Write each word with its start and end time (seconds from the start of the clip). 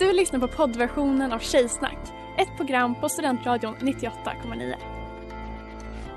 Du 0.00 0.12
lyssnar 0.12 0.40
på 0.40 0.48
poddversionen 0.48 1.32
av 1.32 1.38
Tjejsnack, 1.38 1.98
ett 2.38 2.56
program 2.56 2.94
på 3.00 3.08
Studentradion 3.08 3.76
98,9. 3.76 4.74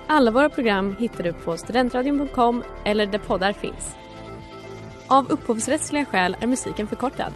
Alla 0.08 0.32
våra 0.32 0.50
program 0.50 0.96
hittar 1.00 1.24
du 1.24 1.34
på 1.34 1.58
studentradion.com 1.58 2.64
eller 2.86 3.06
där 3.06 3.20
poddar 3.20 3.54
finns. 3.54 3.96
Av 5.08 5.32
upphovsrättsliga 5.32 6.06
skäl 6.06 6.38
är 6.40 6.48
musiken 6.48 6.88
förkortad. 6.88 7.34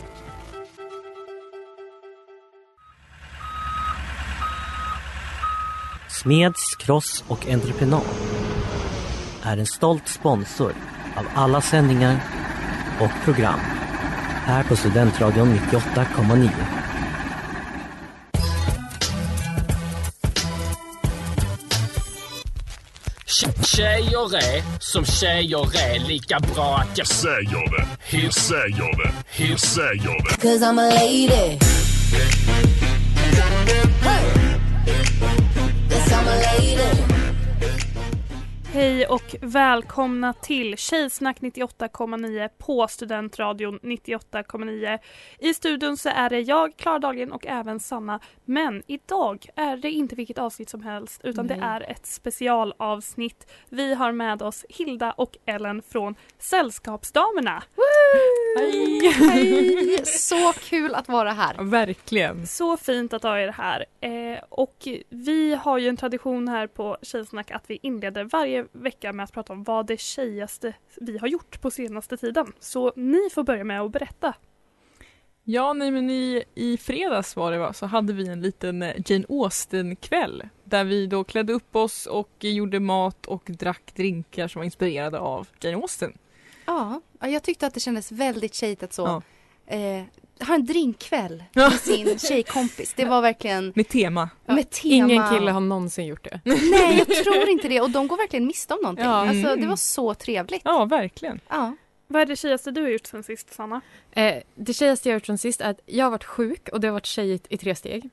Smeds, 6.10 6.76
Cross 6.80 7.24
och 7.28 7.48
Entreprenad 7.48 8.06
är 9.44 9.58
en 9.58 9.66
stolt 9.66 10.08
sponsor 10.08 10.74
av 11.16 11.26
alla 11.36 11.62
sändningar 11.62 12.20
och 13.00 13.26
program 13.26 13.77
här 14.48 14.64
på 14.64 14.76
Studentradion 14.76 15.60
98,9. 15.72 16.50
Tjejer 23.66 24.36
är 24.36 24.64
som 24.80 25.06
tjejer 25.06 25.78
är 25.78 26.08
lika 26.08 26.40
bra 26.40 26.78
att 26.78 26.98
jag 26.98 27.08
säger 27.08 27.78
det. 27.78 27.88
Hur 28.18 28.30
säger 28.30 29.04
det? 29.04 29.12
Hur 29.44 29.56
säger 29.56 30.24
det? 30.24 30.42
Cause 30.42 30.66
I'm 30.66 30.80
a 30.80 30.90
lady. 30.90 31.58
Hey. 34.02 34.28
Yes, 35.92 36.14
I'm 36.14 36.28
a 36.28 36.36
lady. 36.36 37.17
Hej 38.78 39.08
och 39.08 39.36
välkomna 39.42 40.34
till 40.34 40.78
Tjejsnack 40.78 41.40
98,9 41.40 42.50
på 42.58 42.88
Studentradion 42.88 43.80
98,9. 43.80 45.00
I 45.40 45.54
studion 45.54 45.98
så 45.98 46.10
är 46.10 46.30
det 46.30 46.40
jag, 46.40 46.78
Klara 46.78 47.00
Dahlgren 47.00 47.32
och 47.32 47.46
även 47.48 47.80
Sanna. 47.80 48.20
Men 48.46 48.84
idag 48.88 49.46
är 49.56 49.78
det 49.78 49.92
inte 49.92 50.16
vilket 50.16 50.38
avsnitt 50.38 50.70
som 50.70 50.82
helst 50.82 51.22
utan 51.24 51.46
Nej. 51.46 51.58
det 51.58 51.66
är 51.66 51.92
ett 51.92 52.06
specialavsnitt. 52.06 53.52
Vi 53.70 53.94
har 53.94 54.12
med 54.12 54.42
oss 54.42 54.66
Hilda 54.70 55.12
och 55.12 55.38
Ellen 55.46 55.82
från 55.82 56.16
Sällskapsdamerna. 56.38 57.64
Hej! 58.58 59.12
Hej! 59.12 60.02
Så 60.06 60.54
kul 60.54 60.96
att 60.96 61.08
vara 61.08 61.32
här. 61.32 61.64
Verkligen. 61.64 62.48
Så 62.48 62.78
fint 62.78 63.14
att 63.14 63.24
ha 63.24 63.40
er 63.40 63.48
här. 63.48 63.86
Eh, 64.02 64.40
och 64.50 64.88
vi 65.10 65.56
har 65.56 65.78
ju 65.78 65.88
en 65.88 65.98
tradition 65.98 66.48
här 66.48 66.68
på 66.68 66.98
Tjejsnack 67.02 67.52
att 67.52 67.64
vi 67.68 67.80
inleder 67.82 68.24
varje 68.24 68.67
vecka 68.72 69.14
med 69.14 69.24
att 69.24 69.34
prata 69.34 69.54
om 69.54 69.64
vad 69.64 69.86
det 69.86 70.00
tjejigaste 70.00 70.74
vi 70.96 71.18
har 71.18 71.28
gjort 71.28 71.62
på 71.62 71.72
senaste 71.72 72.18
tiden. 72.18 72.54
Så 72.60 72.94
ni 72.96 73.30
får 73.34 73.44
börja 73.44 73.64
med 73.64 73.82
att 73.82 73.92
berätta. 73.92 74.34
Ja, 75.44 75.74
nej 75.74 75.92
men 75.92 76.10
i, 76.10 76.44
i 76.56 76.78
fredags 76.78 77.36
var 77.36 77.52
det 77.52 77.58
va, 77.58 77.74
så 77.74 77.86
hade 77.86 78.14
vi 78.14 78.28
en 78.28 78.42
liten 78.42 78.84
eh, 78.84 78.96
Jane 79.06 79.26
Austen-kväll 79.30 80.50
där 80.64 80.84
vi 80.84 81.08
då 81.08 81.24
klädde 81.24 81.54
upp 81.54 81.76
oss 81.76 82.06
och 82.06 82.30
gjorde 82.40 82.80
mat 82.80 83.26
och 83.26 83.44
drack 83.46 83.96
drinkar 83.96 84.48
som 84.48 84.60
var 84.60 84.64
inspirerade 84.66 85.20
av 85.20 85.48
Jane 85.62 85.78
Austen. 85.78 86.18
Ja, 86.66 87.02
ja, 87.20 87.28
jag 87.28 87.44
tyckte 87.44 87.68
att 87.68 87.74
det 87.74 87.80
kändes 87.80 88.12
väldigt 88.12 88.54
tjejigt 88.54 88.84
att 88.84 88.94
så 88.94 89.02
Ja. 89.02 89.22
Eh, 89.68 90.04
ha 90.48 90.56
en 90.56 90.66
drinkkväll 90.66 91.44
Ja. 91.54 91.70
med 91.70 91.80
sin 91.80 92.20
tjejkompis. 92.20 92.94
Det 92.94 93.06
var 93.06 93.22
verkligen 93.22 93.74
Med 93.76 93.88
tema. 93.88 94.30
med 94.46 94.70
tema. 94.70 94.94
Ingen 94.96 95.30
kille 95.30 95.52
har 95.52 95.60
någonsin 95.60 96.06
gjort 96.06 96.24
det. 96.24 96.42
Nej, 96.46 97.06
jag 97.08 97.08
tror 97.24 97.50
inte 97.50 97.68
det. 97.68 97.82
Och 97.82 97.90
de 97.90 98.08
går 98.08 98.18
verkligen 98.18 98.48
miste 98.48 98.74
om 98.74 98.80
någonting. 98.82 99.06
Ja. 99.06 99.12
Alltså, 99.12 99.48
det 99.48 99.54
Mm. 99.54 99.70
var 99.70 99.76
så 99.76 100.14
trevligt. 100.14 100.62
Ja, 100.66 100.86
verkligen. 100.86 101.40
Ja. 101.50 101.76
Vad 102.08 102.22
är 102.22 102.26
det 102.26 102.36
tjejigaste 102.36 102.72
du 102.72 102.82
har 102.82 102.90
gjort 102.90 103.06
sen 103.08 103.24
sist 103.24 103.54
Sanna? 103.54 103.82
Eh, 104.12 104.36
det 104.56 104.74
tjejigaste 104.74 105.10
jag 105.10 105.14
har 105.14 105.16
gjort 105.20 105.26
från 105.26 105.38
sist 105.38 105.62
är 105.62 105.70
att 105.70 105.80
jag 105.86 106.06
har 106.06 106.12
varit 106.12 106.24
sjuk 106.24 106.70
och 106.72 106.80
det 106.82 106.88
har 106.88 106.94
varit 106.94 107.06
tjejigt 107.06 107.46
i 107.50 107.58
tre 107.58 107.76
steg. 107.76 108.10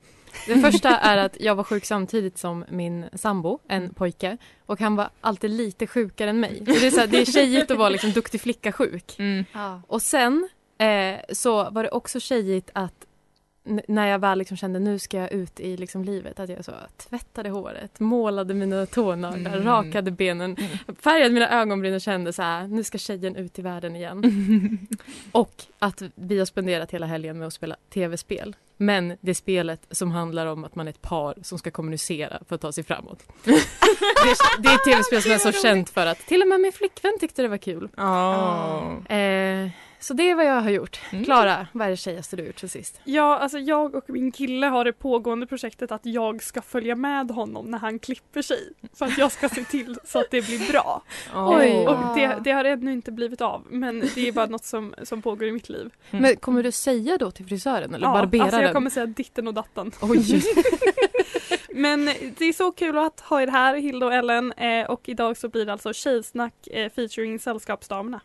Det 0.47 0.59
första 0.61 0.89
är 0.99 1.17
att 1.17 1.37
jag 1.41 1.55
var 1.55 1.65
sjuk 1.65 1.85
samtidigt 1.85 2.39
som 2.39 2.65
min 2.69 3.05
sambo, 3.15 3.59
en 3.69 3.95
pojke. 3.95 4.37
Och 4.67 4.81
han 4.81 4.97
var 4.97 5.09
alltid 5.21 5.51
lite 5.51 5.87
sjukare 5.87 6.31
än 6.31 6.41
mig. 6.41 6.59
Det, 6.63 6.73
är 6.87 6.91
så 6.91 7.01
här, 7.01 7.07
det 7.07 7.21
är 7.21 7.25
tjejigt 7.25 7.71
att 7.71 7.79
vara 7.79 7.89
liksom 7.89 8.11
duktig 8.13 8.41
flicka 8.41 8.73
sjuk. 8.73 9.19
Mm. 9.19 9.45
Ja. 9.53 9.83
Och 9.87 10.03
sen 10.03 10.49
eh, 10.79 11.21
så 11.33 11.71
var 11.71 11.83
det 11.83 11.91
också 11.91 12.21
tjejigt 12.21 12.71
att 12.73 13.07
när 13.89 14.07
jag 14.09 14.19
väl 14.19 14.39
liksom 14.39 14.57
kände 14.57 14.79
nu 14.79 14.99
ska 14.99 15.17
jag 15.19 15.33
ut 15.33 15.61
i 15.61 15.77
liksom 15.77 16.05
livet, 16.05 16.41
att 16.41 16.49
jag 16.51 16.65
så 16.65 16.73
tvättade 16.97 17.49
håret, 17.51 18.01
målade 18.01 18.55
mina 18.55 18.87
tånaglar, 18.87 19.53
Mm. 19.53 19.65
rakade 19.65 20.11
benen, 20.11 20.57
färgade 21.03 21.31
mina 21.35 21.61
ögonbryn 21.61 21.95
och 21.95 22.01
kände 22.01 22.33
så 22.33 22.43
här, 22.43 22.67
nu 22.69 22.85
ska 22.85 22.99
tjejen 22.99 23.37
ut 23.37 23.59
i 23.59 23.63
världen 23.63 23.97
igen. 23.97 24.23
Och 25.33 25.63
att 25.79 26.03
vi 26.15 26.39
har 26.39 26.47
spenderat 26.47 26.91
hela 26.91 27.07
helgen 27.07 27.39
med 27.39 27.47
att 27.47 27.53
spela 27.55 27.77
tv-spel. 27.93 28.57
Men 28.77 29.17
det 29.21 29.35
spelet 29.35 29.87
som 29.91 30.11
handlar 30.11 30.47
om 30.47 30.65
att 30.65 30.75
man 30.75 30.87
är 30.89 30.91
ett 30.91 31.03
par 31.03 31.35
som 31.43 31.59
ska 31.59 31.71
kommunicera 31.71 32.39
för 32.49 32.55
att 32.55 32.61
ta 32.61 32.73
sig 32.73 32.85
framåt. 32.85 33.23
det, 33.45 33.51
är, 33.51 34.63
det 34.63 34.69
är 34.69 34.75
ett 34.75 34.85
tv-spel 34.85 35.23
som 35.23 35.33
är 35.33 35.39
så 35.39 35.53
känt 35.53 35.91
för 35.91 36.07
att 36.07 36.19
till 36.19 36.43
och 36.43 36.49
med 36.49 36.61
min 36.61 36.73
flickvän 36.73 37.13
tyckte 37.21 37.43
det 37.43 37.49
var 37.49 37.57
kul. 37.57 37.89
Ja. 37.97 38.97
Eh, 39.09 39.69
så 40.05 40.15
det 40.15 40.31
är 40.31 40.35
vad 40.35 40.47
jag 40.47 40.61
har 40.61 40.71
gjort. 40.71 41.01
Mm. 41.11 41.25
Klara, 41.25 41.67
vad 41.73 41.87
är 41.87 41.91
det 41.91 41.97
tjejigaste 41.97 42.37
du 42.37 42.43
har 42.43 42.47
gjort 42.47 42.59
sen 42.59 42.69
sist? 42.69 43.01
Ja, 43.05 43.39
alltså 43.39 43.59
jag 43.59 43.95
och 43.95 44.05
min 44.09 44.33
kille 44.33 44.67
har 44.67 44.85
det 44.85 44.93
pågående 44.93 45.47
projektet 45.47 45.93
att 45.93 46.07
jag 46.07 46.43
ska 46.43 46.63
följa 46.63 46.95
med 46.95 47.31
honom 47.31 47.71
när 47.71 47.79
han 47.79 47.99
klipper 47.99 48.43
sig. 48.43 48.73
För 48.95 49.07
att 49.07 49.19
jag 49.19 49.33
ska 49.33 49.49
se 49.49 49.65
till 49.65 49.99
så 50.05 50.19
att 50.19 50.31
det 50.31 50.47
blir 50.47 50.73
bra. 50.73 51.03
Oj. 51.35 51.87
Och 51.87 52.17
det, 52.17 52.39
det 52.45 52.51
har 52.51 52.65
ännu 52.65 52.93
inte 52.93 53.13
blivit 53.13 53.41
av 53.41 53.63
men 53.71 54.01
det 54.15 54.29
är 54.29 54.33
bara 54.33 54.47
något 54.47 54.65
som, 54.65 54.95
som 55.03 55.23
pågår 55.23 55.49
i 55.49 55.53
mitt 55.53 55.69
liv. 55.69 55.91
Mm. 56.11 56.23
Men 56.23 56.37
kommer 56.37 56.63
du 56.63 56.73
säga 56.73 57.19
då 57.19 57.31
till 57.31 57.47
frisören 57.47 57.95
eller 57.95 58.07
Ja, 58.07 58.13
barbera 58.13 58.43
alltså 58.43 58.61
jag 58.61 58.73
kommer 58.73 58.91
säga 58.91 59.07
ditten 59.07 59.49
och 59.49 59.55
datten. 59.55 59.93
Oj, 60.01 60.43
Men 61.75 62.05
det 62.39 62.45
är 62.45 62.53
så 62.53 62.73
kul 62.73 62.99
att 62.99 63.21
ha 63.21 63.43
er 63.43 63.47
här, 63.47 63.77
Hilda 63.77 64.07
och 64.07 64.15
Ellen. 64.15 64.53
Eh, 64.53 64.87
och 64.87 65.09
idag 65.09 65.37
så 65.37 65.49
blir 65.49 65.67
det 65.67 65.73
alltså 65.73 65.93
Tjejsnack 65.93 66.67
eh, 66.67 66.91
featuring 66.91 67.39
Sällskapsdamerna. 67.39 68.21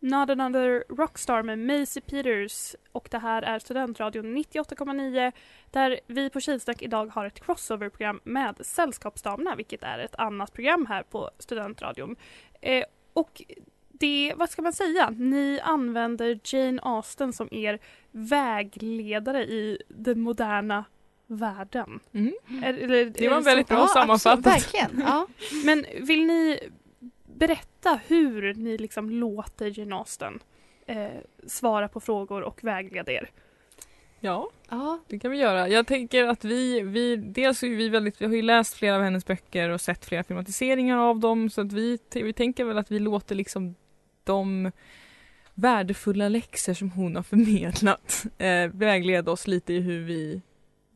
Not 0.00 0.30
another 0.30 0.84
rockstar 0.88 1.42
med 1.42 1.58
Maisie 1.58 2.02
Peters 2.02 2.76
och 2.92 3.08
det 3.10 3.18
här 3.18 3.42
är 3.42 3.58
Studentradion 3.58 4.36
98,9 4.36 5.32
där 5.70 6.00
vi 6.06 6.30
på 6.30 6.40
Kilsnack 6.40 6.82
idag 6.82 7.06
har 7.06 7.26
ett 7.26 7.40
crossover-program 7.44 8.20
med 8.24 8.56
Sällskapsdamerna 8.60 9.54
vilket 9.54 9.82
är 9.82 9.98
ett 9.98 10.14
annat 10.14 10.52
program 10.52 10.86
här 10.86 11.02
på 11.02 11.30
Studentradion. 11.38 12.16
Eh, 12.60 12.84
och 13.12 13.42
det, 13.88 14.32
vad 14.36 14.50
ska 14.50 14.62
man 14.62 14.72
säga, 14.72 15.10
ni 15.10 15.60
använder 15.62 16.40
Jane 16.44 16.80
Austen 16.82 17.32
som 17.32 17.48
er 17.50 17.78
vägledare 18.10 19.44
i 19.44 19.82
den 19.88 20.20
moderna 20.20 20.84
världen. 21.36 22.00
Mm. 22.14 22.32
Är- 22.62 22.74
eller- 22.74 23.04
Det 23.04 23.26
är 23.26 23.30
var 23.30 23.36
så? 23.38 23.44
väldigt 23.44 23.68
bra 23.68 23.78
Ja, 23.78 23.86
sammanfattat. 23.88 24.46
absolut, 24.46 24.74
verkligen. 24.74 25.06
Ja. 25.06 25.26
Men 25.64 25.86
vill 26.06 26.26
ni 26.26 26.58
berätta 27.34 28.00
hur 28.06 28.54
ni 28.54 28.78
liksom 28.78 29.10
låter 29.10 29.78
Jane 29.78 29.94
Austen 29.96 30.38
eh, 30.86 31.06
svara 31.46 31.88
på 31.88 32.00
frågor 32.00 32.42
och 32.42 32.64
vägleda 32.64 33.12
er? 33.12 33.30
Ja, 34.20 34.50
Ja. 34.70 34.98
det 35.08 35.18
kan 35.18 35.30
vi 35.30 35.38
göra. 35.38 35.68
Jag 35.68 35.86
tänker 35.86 36.24
att 36.24 36.44
vi, 36.44 36.80
vi 36.80 37.16
dels 37.16 37.62
är 37.62 37.68
vi 37.68 37.88
väldigt, 37.88 38.20
vi 38.20 38.26
har 38.26 38.32
ju 38.34 38.42
läst 38.42 38.74
flera 38.74 38.96
av 38.96 39.02
hennes 39.02 39.26
böcker 39.26 39.68
och 39.68 39.80
sett 39.80 40.04
flera 40.04 40.24
filmatiseringar 40.24 40.98
av 40.98 41.18
dem 41.20 41.50
så 41.50 41.60
att 41.60 41.72
vi, 41.72 41.98
vi 42.14 42.32
tänker 42.32 42.64
väl 42.64 42.78
att 42.78 42.90
vi 42.90 42.98
låter 42.98 43.34
liksom 43.34 43.74
de 44.24 44.72
värdefulla 45.54 46.28
läxor 46.28 46.74
som 46.74 46.90
hon 46.90 47.16
har 47.16 47.22
förmedlat 47.22 48.24
eh, 48.38 48.66
vägleda 48.72 49.30
oss 49.32 49.46
lite 49.46 49.72
i 49.72 49.80
hur 49.80 50.04
vi 50.04 50.42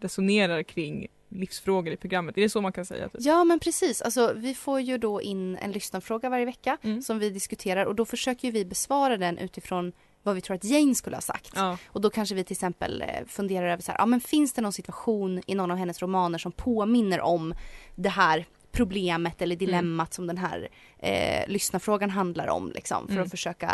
resonerar 0.00 0.62
kring 0.62 1.06
livsfrågor 1.28 1.92
i 1.92 1.96
programmet. 1.96 2.38
Är 2.38 2.42
det 2.42 2.48
så 2.48 2.60
man 2.60 2.72
kan 2.72 2.84
säga? 2.84 3.08
Typ? 3.08 3.20
ja, 3.24 3.44
men 3.44 3.58
precis. 3.60 4.02
Alltså, 4.02 4.32
vi 4.36 4.54
får 4.54 4.80
ju 4.80 4.98
då 4.98 5.22
in 5.22 5.56
en 5.56 5.72
lyssnarfråga 5.72 6.28
varje 6.28 6.44
vecka 6.44 6.78
Mm. 6.82 7.02
som 7.02 7.18
vi 7.18 7.30
diskuterar 7.30 7.84
och 7.86 7.94
då 7.94 8.04
försöker 8.04 8.52
vi 8.52 8.64
besvara 8.64 9.16
den 9.16 9.38
utifrån 9.38 9.92
vad 10.22 10.34
vi 10.34 10.40
tror 10.40 10.54
att 10.56 10.64
Jane 10.64 10.94
skulle 10.94 11.16
ha 11.16 11.20
sagt. 11.20 11.52
Ja. 11.54 11.78
Och 11.86 12.00
då 12.00 12.10
kanske 12.10 12.34
vi 12.34 12.44
till 12.44 12.54
exempel 12.54 13.02
eh, 13.02 13.08
funderar 13.26 13.66
över 13.68 13.82
så 13.82 13.92
här, 13.92 13.98
ja 13.98 14.06
men 14.06 14.20
finns 14.20 14.52
det 14.52 14.62
någon 14.62 14.72
situation 14.72 15.42
i 15.46 15.54
någon 15.54 15.70
av 15.70 15.76
hennes 15.76 16.02
romaner 16.02 16.38
som 16.38 16.52
påminner 16.52 17.20
om 17.20 17.54
det 17.94 18.08
här 18.08 18.44
problemet 18.72 19.42
eller 19.42 19.56
dilemmat 19.56 20.14
som 20.14 20.26
den 20.26 20.38
här 20.38 20.68
eh, 20.98 21.48
lyssnarfrågan 21.48 22.10
handlar 22.10 22.46
om 22.46 22.72
liksom 22.74 23.06
för 23.06 23.12
Mm. 23.12 23.24
att 23.24 23.30
försöka 23.30 23.70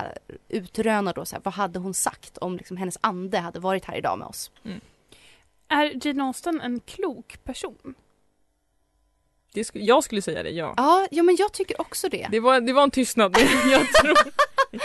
utröna 0.48 1.12
då 1.12 1.24
så 1.24 1.36
här, 1.36 1.42
vad 1.44 1.54
hade 1.54 1.78
hon 1.78 1.94
sagt 1.94 2.38
om 2.38 2.56
liksom 2.56 2.76
hennes 2.76 2.98
ande 3.00 3.38
hade 3.38 3.60
varit 3.60 3.84
här 3.84 3.96
idag 3.96 4.18
med 4.18 4.28
oss. 4.28 4.50
Är 5.72 6.06
Jane 6.06 6.24
Austen 6.24 6.60
en 6.60 6.80
klok 6.80 7.44
person? 7.44 7.94
Det 9.54 9.64
skulle, 9.64 9.84
jag 9.84 10.04
skulle 10.04 10.22
säga 10.22 10.42
det, 10.42 10.50
ja. 10.50 10.74
Ja, 10.76 11.06
ja 11.10 11.22
men 11.22 11.36
jag 11.36 11.52
tycker 11.52 11.80
också 11.80 12.08
det. 12.08 12.28
Det 12.30 12.40
var, 12.40 12.60
det 12.60 12.72
var 12.72 12.82
en 12.82 12.90
tystnad, 12.90 13.36
men 13.38 13.70
jag 13.70 13.92
tror... 13.92 14.18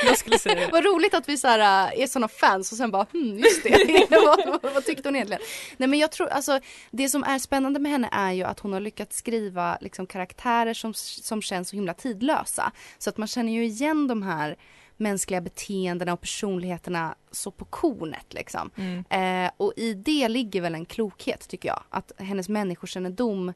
Jag 0.06 0.18
skulle 0.18 0.40
säga 0.40 0.56
det. 0.56 0.70
Vad 0.72 0.86
roligt 0.86 1.14
att 1.14 1.30
vi 1.30 1.38
så 1.38 1.48
här, 1.48 1.92
äh, 1.94 2.04
är 2.04 2.08
såna 2.08 2.28
fans 2.28 2.72
och 2.72 2.78
sen 2.78 2.92
bara 2.92 3.06
hmm, 3.12 3.40
just 3.40 3.64
det. 3.64 4.08
vad, 4.10 4.46
vad, 4.46 4.74
vad 4.74 4.86
tyckte 4.86 5.08
hon 5.08 5.16
egentligen? 5.16 5.42
Nej 5.78 5.90
men 5.90 6.00
jag 6.00 6.12
tror 6.12 6.28
alltså 6.28 6.60
det 6.92 7.10
som 7.10 7.24
är 7.24 7.40
spännande 7.40 7.80
med 7.80 7.92
henne 7.92 8.10
är 8.12 8.32
ju 8.32 8.44
att 8.44 8.60
hon 8.60 8.74
har 8.74 8.80
lyckats 8.80 9.18
skriva 9.18 9.78
liksom 9.82 10.08
karaktärer 10.08 10.74
som, 10.74 10.94
som 10.94 11.42
känns 11.42 11.70
så 11.70 11.76
himla 11.76 11.94
tidlösa. 11.94 12.72
Så 12.98 13.10
att 13.10 13.18
man 13.18 13.28
känner 13.28 13.52
ju 13.52 13.66
igen 13.66 14.08
de 14.08 14.24
här 14.24 14.58
mänskliga 14.98 15.42
beteendena 15.42 16.14
och 16.14 16.22
personligheterna 16.22 17.16
så 17.32 17.52
på 17.52 17.66
kornet 17.66 18.34
liksom. 18.34 18.72
Mm. 18.76 19.04
Eh, 19.46 19.52
och 19.58 19.74
i 19.76 19.94
det 19.94 20.28
ligger 20.28 20.62
väl 20.62 20.76
en 20.76 20.86
klokhet 20.86 21.48
tycker 21.48 21.70
jag. 21.70 21.84
Att 21.90 22.12
hennes 22.18 22.50
människokännedom 22.50 23.54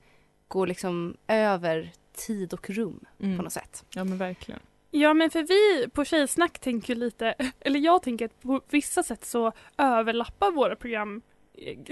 går 0.48 0.68
liksom 0.68 1.18
över 1.28 1.92
tid 2.16 2.54
och 2.54 2.70
rum 2.70 3.06
Mm. 3.20 3.38
på 3.38 3.44
något 3.44 3.54
sätt. 3.54 3.86
Ja 3.96 4.04
men 4.04 4.18
verkligen. 4.18 4.60
Ja 4.92 5.14
men 5.14 5.30
för 5.30 5.44
vi 5.44 5.90
på 5.90 6.06
Tjejsnack 6.06 6.60
tänker 6.60 6.96
lite, 6.96 7.36
eller 7.60 7.80
jag 7.80 8.02
tänker 8.04 8.26
att 8.26 8.42
på 8.42 8.62
vissa 8.70 9.04
sätt 9.04 9.26
så 9.26 9.52
överlappar 9.78 10.52
våra 10.52 10.76
program 10.76 11.22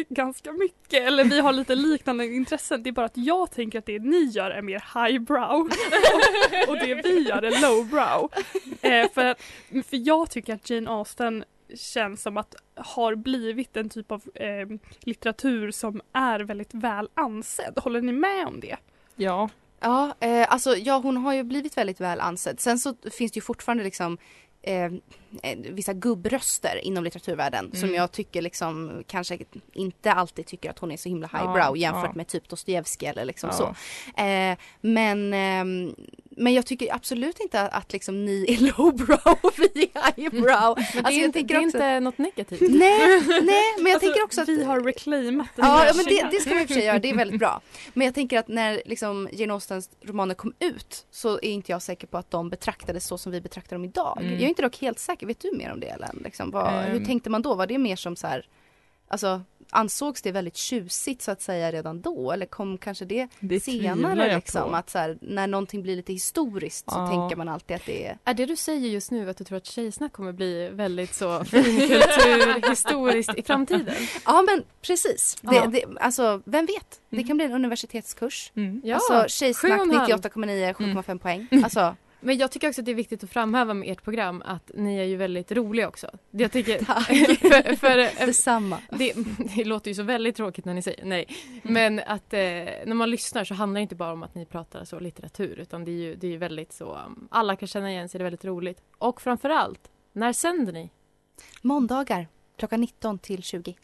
ganska 0.09 0.51
mycket 0.53 1.03
eller 1.03 1.23
vi 1.23 1.39
har 1.39 1.51
lite 1.53 1.75
liknande 1.75 2.25
intressen. 2.25 2.83
Det 2.83 2.89
är 2.89 2.91
bara 2.91 3.05
att 3.05 3.17
jag 3.17 3.51
tänker 3.51 3.79
att 3.79 3.85
det 3.85 3.99
ni 3.99 4.23
gör 4.23 4.51
är 4.51 4.61
mer 4.61 4.83
highbrow 5.07 5.61
och, 5.61 6.69
och 6.69 6.75
det 6.77 6.93
vi 7.03 7.19
gör 7.29 7.41
är 7.41 7.61
lowbrow. 7.61 8.31
Eh, 8.81 9.09
för, 9.13 9.25
att- 9.25 9.41
för 9.87 10.07
jag 10.07 10.29
tycker 10.29 10.53
att 10.55 10.69
Jane 10.69 10.89
Austen 10.89 11.43
känns 11.75 12.21
som 12.21 12.37
att 12.37 12.55
har 12.75 13.15
blivit 13.15 13.77
en 13.77 13.89
typ 13.89 14.11
av 14.11 14.21
eh, 14.35 14.67
litteratur 14.99 15.71
som 15.71 16.01
är 16.13 16.39
väldigt 16.39 16.73
väl 16.73 17.09
ansedd. 17.13 17.73
Håller 17.79 18.01
ni 18.01 18.11
med 18.11 18.47
om 18.47 18.59
det? 18.59 18.77
Ja. 19.15 19.49
Ja, 19.81 20.13
eh, 20.19 20.51
alltså 20.53 20.75
ja, 20.75 20.97
hon 20.97 21.17
har 21.17 21.33
ju 21.33 21.43
blivit 21.43 21.77
väldigt 21.77 22.01
väl 22.01 22.19
ansedd. 22.19 22.59
Sen 22.59 22.79
så 22.79 22.95
finns 23.11 23.31
det 23.31 23.37
ju 23.37 23.41
fortfarande 23.41 23.83
liksom 23.83 24.17
eh, 24.61 24.85
eh, 25.43 25.57
vissa 25.57 25.93
gubbröster 25.93 26.79
inom 26.83 27.03
litteraturvärlden 27.03 27.71
som 27.73 27.83
Mm. 27.83 27.95
jag 27.95 28.11
tycker 28.11 28.41
liksom 28.41 29.03
kanske 29.07 29.37
inte 29.73 30.11
alltid 30.13 30.45
tycker 30.45 30.69
att 30.69 30.79
hon 30.79 30.91
är 30.91 30.97
så 30.97 31.09
himla 31.09 31.29
Ja, 31.33 31.39
highbrow 31.39 31.77
jämfört 31.77 32.03
ja. 32.05 32.11
med 32.15 32.27
typ 32.27 32.49
Dostojevskij 32.49 33.07
eller 33.07 33.25
liksom 33.25 33.49
Ja. 33.53 33.55
så. 34.15 34.21
Eh, 34.21 34.57
men, 34.81 35.33
ehm, 35.33 35.95
men 36.29 36.53
jag 36.53 36.65
tycker 36.65 36.95
absolut 36.95 37.39
inte 37.39 37.61
att, 37.61 37.73
att 37.73 37.93
liksom 37.93 38.25
ni 38.25 38.45
är 38.47 38.57
lowbrow 38.77 39.37
och 39.41 39.53
vi 39.57 39.91
är 39.93 40.15
highbrow. 40.15 40.75
Men 40.77 40.85
det, 40.93 40.97
Alltså, 40.99 41.11
är 41.13 41.17
jag 41.17 41.25
inte, 41.25 41.41
det 41.41 41.53
är 41.53 41.57
också- 41.57 41.77
inte 41.77 41.99
något 41.99 42.17
negativt. 42.17 42.61
Nej, 42.61 43.21
nej, 43.27 43.41
men 43.77 43.85
jag 43.85 43.93
Alltså, 43.93 43.99
tänker 43.99 44.23
också 44.23 44.41
att 44.41 44.49
vi 44.49 44.63
har 44.63 44.79
reclaimat 44.81 45.47
den 45.55 45.65
Ja, 45.65 45.85
ja 45.85 45.93
men 45.95 46.05
det, 46.05 46.27
det 46.31 46.39
ska 46.41 46.49
man 46.49 46.61
i 46.61 46.63
och 46.63 46.67
för 46.67 46.73
sig 46.73 46.83
göra, 46.85 46.99
det 46.99 47.09
är 47.09 47.15
väldigt 47.15 47.39
bra. 47.39 47.61
Men 47.93 48.05
jag 48.05 48.15
tänker 48.15 48.39
att 48.39 48.47
när 48.47 48.81
liksom 48.85 49.29
Jane 49.31 49.53
Austens 49.53 49.89
romaner 50.01 50.35
kom 50.35 50.53
ut 50.59 51.05
så 51.11 51.33
är 51.35 51.43
inte 51.51 51.71
jag 51.71 51.81
säker 51.81 52.07
på 52.07 52.17
att 52.17 52.31
de 52.31 52.49
betraktades 52.49 53.05
så 53.07 53.17
som 53.17 53.31
vi 53.31 53.41
betraktar 53.41 53.75
dem 53.75 53.85
idag. 53.85 54.17
Mm. 54.21 54.39
Är 54.49 54.51
inte 54.51 54.61
dock 54.61 54.77
helt 54.81 54.99
säker, 54.99 55.27
vet 55.27 55.39
du 55.39 55.51
mer 55.57 55.71
om 55.73 55.79
det 55.79 55.87
Ellen? 55.87 56.21
Liksom, 56.23 56.51
vad, 56.51 56.73
Hur 56.73 56.97
Ehm. 56.97 57.05
tänkte 57.05 57.29
man 57.29 57.41
då? 57.41 57.55
Var 57.55 57.67
det 57.67 57.77
mer 57.77 57.95
som 57.95 58.15
så 58.15 58.27
här, 58.27 58.45
alltså 59.07 59.41
ansågs 59.71 60.21
det 60.21 60.31
väldigt 60.31 60.55
tjusigt 60.57 61.21
så 61.21 61.31
att 61.31 61.41
säga 61.41 61.71
redan 61.71 62.01
då? 62.01 62.31
Eller 62.31 62.45
kom 62.45 62.77
kanske 62.77 63.05
det, 63.05 63.27
Det 63.39 63.59
senare 63.59 64.35
liksom? 64.35 64.69
på. 64.69 64.75
Att 64.75 64.89
så 64.89 64.97
här, 64.97 65.17
när 65.21 65.47
någonting 65.47 65.81
blir 65.81 65.95
lite 65.95 66.13
historiskt 66.13 66.85
så 66.91 66.97
Ja. 66.99 67.07
tänker 67.07 67.35
man 67.35 67.49
alltid 67.49 67.75
att 67.75 67.85
det 67.85 68.07
är 68.07 68.17
Är 68.25 68.33
det 68.33 68.45
du 68.45 68.55
säger 68.55 68.89
just 68.89 69.11
nu 69.11 69.29
att 69.29 69.37
du 69.37 69.43
tror 69.43 69.57
att 69.57 69.65
Tjejsnack 69.65 70.11
kommer 70.13 70.31
bli 70.33 70.69
väldigt 70.69 71.13
så 71.13 71.43
finkulturhistoriskt 72.09 73.37
i 73.37 73.43
framtiden? 73.43 73.95
Ja 74.25 74.41
men 74.41 74.63
precis, 74.81 75.37
det, 75.41 75.55
Ja. 75.55 75.65
det, 75.67 75.83
alltså 76.01 76.41
vem 76.45 76.65
vet? 76.65 77.01
Det 77.09 77.15
Mm. 77.15 77.27
kan 77.27 77.37
bli 77.37 77.45
en 77.45 77.51
universitetskurs. 77.53 78.51
Mm. 78.55 78.81
Ja, 78.85 78.95
alltså 78.95 79.25
Tjejsnack 79.27 79.71
sju 79.71 79.77
och 79.79 79.83
en 79.83 79.91
halv. 79.99 80.09
98,9, 80.11 80.73
7,5 80.73 81.19
poäng. 81.19 81.47
Mm. 81.51 81.63
Alltså 81.63 81.95
Men 82.19 82.37
jag 82.37 82.51
tycker 82.51 82.69
också 82.69 82.81
att 82.81 82.85
det 82.85 82.91
är 82.91 82.95
viktigt 82.95 83.23
att 83.23 83.29
framhäva 83.29 83.73
med 83.73 83.91
ert 83.91 84.03
program 84.03 84.43
att 84.45 84.71
ni 84.73 84.97
är 84.97 85.03
ju 85.03 85.15
väldigt 85.15 85.51
roliga 85.51 85.87
också. 85.87 86.09
Det 86.31 86.43
Jag 86.43 86.51
tycker, 86.51 86.79
Tack. 86.85 87.05
för, 87.39 87.75
för, 87.75 88.25
detsamma. 88.25 88.81
det, 88.89 89.13
det 89.55 89.63
låter 89.63 89.91
ju 89.91 89.95
så 89.95 90.03
väldigt 90.03 90.35
tråkigt 90.35 90.65
när 90.65 90.73
ni 90.73 90.81
säger 90.81 91.05
nej. 91.05 91.25
Men 91.63 91.99
att 91.99 92.33
eh, 92.33 92.39
när 92.39 92.93
man 92.93 93.09
lyssnar 93.11 93.43
så 93.43 93.53
handlar 93.53 93.79
det 93.79 93.81
inte 93.81 93.95
bara 93.95 94.13
om 94.13 94.23
att 94.23 94.35
ni 94.35 94.45
pratar 94.45 94.85
så 94.85 94.99
litteratur 94.99 95.59
utan 95.59 95.85
det 95.85 95.91
är 95.91 95.95
ju, 95.95 96.15
det 96.15 96.27
är 96.27 96.31
ju 96.31 96.37
väldigt 96.37 96.73
så, 96.73 96.95
um, 97.05 97.27
alla 97.31 97.55
kan 97.55 97.67
känna 97.67 97.91
igen 97.91 98.09
sig, 98.09 98.19
det 98.19 98.21
är 98.21 98.25
väldigt 98.25 98.45
roligt. 98.45 98.81
Och 98.97 99.21
framförallt, 99.21 99.91
när 100.13 100.33
sänder 100.33 100.73
ni? 100.73 100.89
Måndagar 101.61 102.27
klockan 102.57 102.81
19 102.81 103.19
till 103.19 103.43
20. 103.43 103.75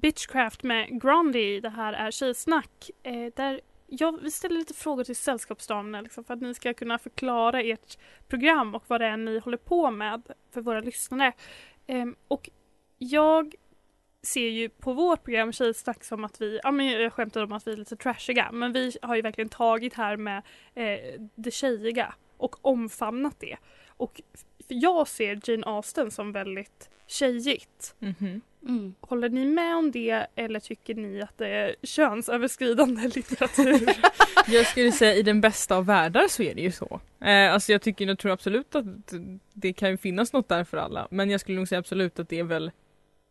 Bitchcraft 0.00 0.62
med 0.62 1.02
Grundy, 1.02 1.60
det 1.60 1.70
här 1.70 1.92
är 1.92 2.10
Tjejsnack. 2.10 2.90
Eh, 3.02 3.32
där 3.36 3.60
jag, 3.86 4.22
vi 4.22 4.30
ställer 4.30 4.58
lite 4.58 4.74
frågor 4.74 5.04
till 5.04 5.16
sällskapsdamerna 5.16 6.00
liksom, 6.00 6.24
för 6.24 6.34
att 6.34 6.40
ni 6.40 6.54
ska 6.54 6.74
kunna 6.74 6.98
förklara 6.98 7.62
ert 7.62 7.98
program 8.28 8.74
och 8.74 8.84
vad 8.86 9.00
det 9.00 9.06
är 9.06 9.16
ni 9.16 9.38
håller 9.38 9.56
på 9.56 9.90
med 9.90 10.22
för 10.50 10.60
våra 10.60 10.80
lyssnare. 10.80 11.32
Eh, 11.86 12.06
och 12.28 12.50
jag 12.98 13.54
ser 14.22 14.48
ju 14.48 14.68
på 14.68 14.92
vårt 14.92 15.24
program 15.24 15.52
Tjejsnack 15.52 16.04
som 16.04 16.24
att 16.24 16.40
vi, 16.40 16.60
ja 16.62 16.70
men 16.70 16.86
jag 16.86 17.12
skämtar 17.12 17.44
om 17.44 17.52
att 17.52 17.66
vi 17.66 17.72
är 17.72 17.76
lite 17.76 17.96
trashiga, 17.96 18.52
men 18.52 18.72
vi 18.72 18.92
har 19.02 19.16
ju 19.16 19.22
verkligen 19.22 19.48
tagit 19.48 19.94
här 19.94 20.16
med 20.16 20.42
eh, 20.74 21.20
det 21.34 21.50
tjejiga 21.50 22.14
och 22.36 22.66
omfamnat 22.66 23.40
det. 23.40 23.56
Och 23.88 24.20
jag 24.68 25.08
ser 25.08 25.50
Jane 25.50 25.66
Austen 25.66 26.10
som 26.10 26.32
väldigt 26.32 26.90
tjejigt. 27.06 27.94
Mhm. 27.98 28.40
Mm. 28.68 28.94
Håller 29.00 29.28
ni 29.28 29.44
med 29.44 29.76
om 29.76 29.90
det 29.90 30.26
eller 30.34 30.60
tycker 30.60 30.94
ni 30.94 31.22
att 31.22 31.38
det 31.38 31.48
är 31.48 31.76
könsöverskridande 31.82 33.08
litteratur? 33.14 33.90
Jag 34.48 34.66
skulle 34.66 34.92
säga 34.92 35.14
i 35.14 35.22
den 35.22 35.40
bästa 35.40 35.76
av 35.76 35.86
världar 35.86 36.28
så 36.28 36.42
är 36.42 36.54
det 36.54 36.60
ju 36.60 36.72
så. 36.72 37.00
Eh, 37.20 37.52
alltså 37.52 37.72
jag 37.72 37.82
tycker, 37.82 38.06
jag 38.06 38.18
tror 38.18 38.32
absolut 38.32 38.74
att 38.74 38.84
det 39.52 39.72
kan 39.72 39.90
ju 39.90 39.96
finnas 39.96 40.32
något 40.32 40.48
där 40.48 40.64
för 40.64 40.76
alla. 40.76 41.08
Men 41.10 41.30
jag 41.30 41.40
skulle 41.40 41.58
nog 41.58 41.68
säga 41.68 41.78
absolut 41.78 42.18
att 42.18 42.28
det 42.28 42.38
är 42.38 42.44
väl 42.44 42.70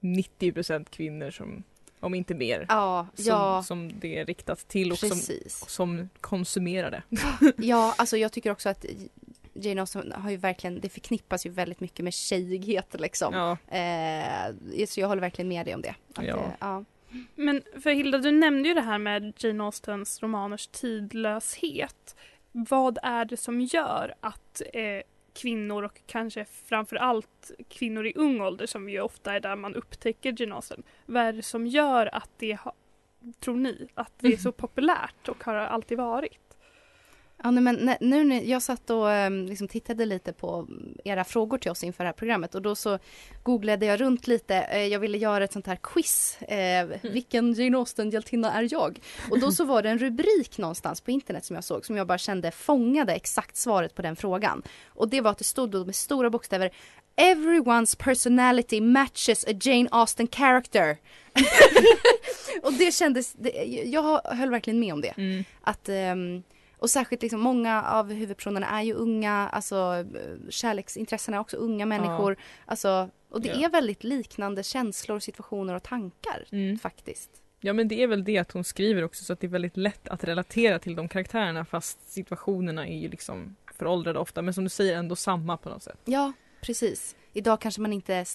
90% 0.01 0.85
kvinnor 0.89 1.31
som, 1.31 1.63
om 1.99 2.15
inte 2.15 2.33
mer, 2.33 2.65
Ja, 2.69 3.07
som, 3.13 3.25
ja 3.25 3.63
som 3.63 3.99
det 3.99 4.17
är 4.17 4.25
riktat 4.25 4.67
till 4.67 4.91
och 4.91 4.97
som, 4.99 5.21
som 5.67 6.09
konsumerar 6.21 6.91
det. 6.91 7.03
Ja, 7.57 7.93
alltså 7.97 8.17
jag 8.17 8.31
tycker 8.31 8.51
också 8.51 8.69
att 8.69 8.85
Jane 9.61 9.81
Austen 9.81 10.11
har 10.11 10.31
ju 10.31 10.37
verkligen, 10.37 10.79
det 10.79 10.89
förknippas 10.89 11.45
ju 11.45 11.49
väldigt 11.49 11.79
mycket 11.79 12.03
med 12.03 12.13
tjejighet 12.13 12.95
liksom. 12.99 13.33
Ja, 13.33 13.57
Eh, 13.77 14.85
så 14.87 14.99
jag 14.99 15.07
håller 15.07 15.21
verkligen 15.21 15.49
med 15.49 15.65
dig 15.65 15.75
om 15.75 15.81
det. 15.81 15.95
Att, 16.15 16.25
Ja. 16.25 16.37
eh, 16.37 16.51
ja. 16.59 16.83
Men 17.35 17.61
för 17.83 17.91
Hilda, 17.91 18.17
du 18.17 18.31
nämnde 18.31 18.69
ju 18.69 18.75
det 18.75 18.81
här 18.81 18.97
med 18.97 19.33
Jane 19.37 19.63
Austens 19.63 20.23
romaners 20.23 20.67
tidlöshet. 20.67 22.15
Vad 22.51 22.97
är 23.03 23.25
det 23.25 23.37
som 23.37 23.61
gör 23.61 24.13
att 24.19 24.61
eh, 24.73 25.01
kvinnor 25.41 25.83
och 25.83 26.01
kanske 26.05 26.45
framför 26.45 26.95
allt 26.95 27.51
kvinnor 27.69 28.05
i 28.07 28.13
ung 28.15 28.41
ålder 28.41 28.65
som 28.65 28.89
ju 28.89 29.01
ofta 29.01 29.33
är 29.35 29.39
där 29.39 29.55
man 29.55 29.75
upptäcker 29.75 30.35
Jane 30.41 30.55
Austen. 30.55 30.83
Vad 31.05 31.23
är 31.23 31.33
det 31.33 31.43
som 31.43 31.67
gör 31.67 32.15
att 32.15 32.29
det 32.37 32.51
har, 32.61 32.73
tror 33.39 33.55
ni, 33.55 33.87
att 33.93 34.11
det 34.19 34.33
är 34.33 34.37
så 34.37 34.51
populärt 34.63 35.27
och 35.27 35.43
har 35.43 35.55
alltid 35.55 35.97
varit? 35.97 36.48
Ja, 37.43 37.51
nej, 37.51 37.63
men 37.63 37.95
nu 38.01 38.23
när 38.23 38.41
jag 38.41 38.61
satt 38.61 38.89
och 38.89 39.11
ehm, 39.11 39.45
liksom 39.45 39.67
tittade 39.67 40.05
lite 40.05 40.33
på 40.33 40.67
era 41.03 41.23
frågor 41.23 41.57
till 41.57 41.71
oss 41.71 41.83
inför 41.83 42.03
det 42.03 42.07
här 42.07 42.13
programmet 42.13 42.55
och 42.55 42.61
då 42.61 42.75
så 42.75 42.99
googlade 43.43 43.85
jag 43.85 44.01
runt 44.01 44.27
lite. 44.27 44.55
Eh, 44.55 44.85
jag 44.85 44.99
ville 44.99 45.17
göra 45.17 45.43
ett 45.43 45.53
sånt 45.53 45.67
här 45.67 45.75
quiz. 45.83 46.41
Eh, 46.41 46.87
vilken 47.11 47.53
Jane 47.53 47.77
Austen-hjältinna 47.77 48.53
är 48.53 48.67
jag? 48.71 48.99
Och 49.29 49.39
då 49.39 49.51
så 49.51 49.63
var 49.65 49.83
det 49.83 49.89
en 49.89 49.99
rubrik 49.99 50.57
någonstans 50.57 51.01
på 51.01 51.11
internet 51.11 51.45
som 51.45 51.55
jag 51.55 51.63
såg 51.63 51.85
som 51.85 51.97
jag 51.97 52.07
bara 52.07 52.17
kände 52.17 52.51
fångade 52.51 53.13
exakt 53.13 53.57
svaret 53.57 53.95
på 53.95 54.01
den 54.01 54.15
frågan. 54.15 54.61
Och 54.87 55.09
det 55.09 55.21
var 55.21 55.31
att 55.31 55.37
det 55.37 55.43
stod 55.43 55.69
då 55.71 55.85
med 55.85 55.95
stora 55.95 56.29
bokstäver 56.29 56.71
Everyone's 57.15 57.97
personality 57.97 58.81
matches 58.81 59.45
a 59.47 59.51
Jane 59.61 59.89
Austen 59.91 60.27
character. 60.27 60.97
och 62.63 62.73
det 62.73 62.93
kändes, 62.93 63.33
det, 63.33 63.49
jag 63.85 64.21
höll 64.25 64.49
verkligen 64.49 64.79
med 64.79 64.93
om 64.93 65.01
det. 65.01 65.13
mm. 65.17 65.43
Att, 65.61 65.89
ehm, 65.89 66.43
och 66.79 66.89
särskilt 66.89 67.21
liksom 67.21 67.39
många 67.41 67.83
av 67.83 68.11
huvudpersonerna 68.13 68.67
är 68.67 68.81
ju 68.83 68.93
unga, 68.93 69.49
alltså 69.49 69.75
eh, 70.15 70.49
kärleksintressena 70.49 71.37
är 71.37 71.41
också 71.41 71.57
unga 71.57 71.85
människor. 71.85 72.37
Alltså, 72.65 73.09
och 73.29 73.41
det 73.41 73.47
Ja. 73.49 73.65
är 73.67 73.69
väldigt 73.69 74.03
liknande 74.03 74.63
känslor, 74.63 75.19
situationer 75.19 75.73
och 75.75 75.83
tankar 75.83 76.45
Mm. 76.51 76.79
faktiskt. 76.79 77.29
Ja 77.61 77.73
men 77.73 77.87
det 77.87 78.03
är 78.03 78.07
väl 78.07 78.23
det 78.23 78.37
att 78.37 78.51
hon 78.51 78.63
skriver 78.63 79.03
också 79.03 79.23
så 79.23 79.33
att 79.33 79.39
det 79.39 79.47
är 79.47 79.51
väldigt 79.51 79.77
lätt 79.77 80.07
att 80.07 80.23
relatera 80.23 80.79
till 80.79 80.95
de 80.95 81.07
karaktärerna 81.09 81.65
fast 81.65 82.11
situationerna 82.11 82.87
är 82.87 82.97
ju 82.97 83.09
liksom 83.09 83.55
föråldrade 83.77 84.19
ofta 84.19 84.41
men 84.41 84.53
som 84.53 84.63
du 84.63 84.69
säger 84.69 84.97
ändå 84.97 85.15
samma 85.15 85.57
på 85.57 85.69
något 85.69 85.83
sätt. 85.83 85.99
Ja, 86.05 86.33
precis. 86.61 87.15
Idag 87.33 87.61
kanske 87.61 87.81
man 87.81 87.93
inte 87.93 88.25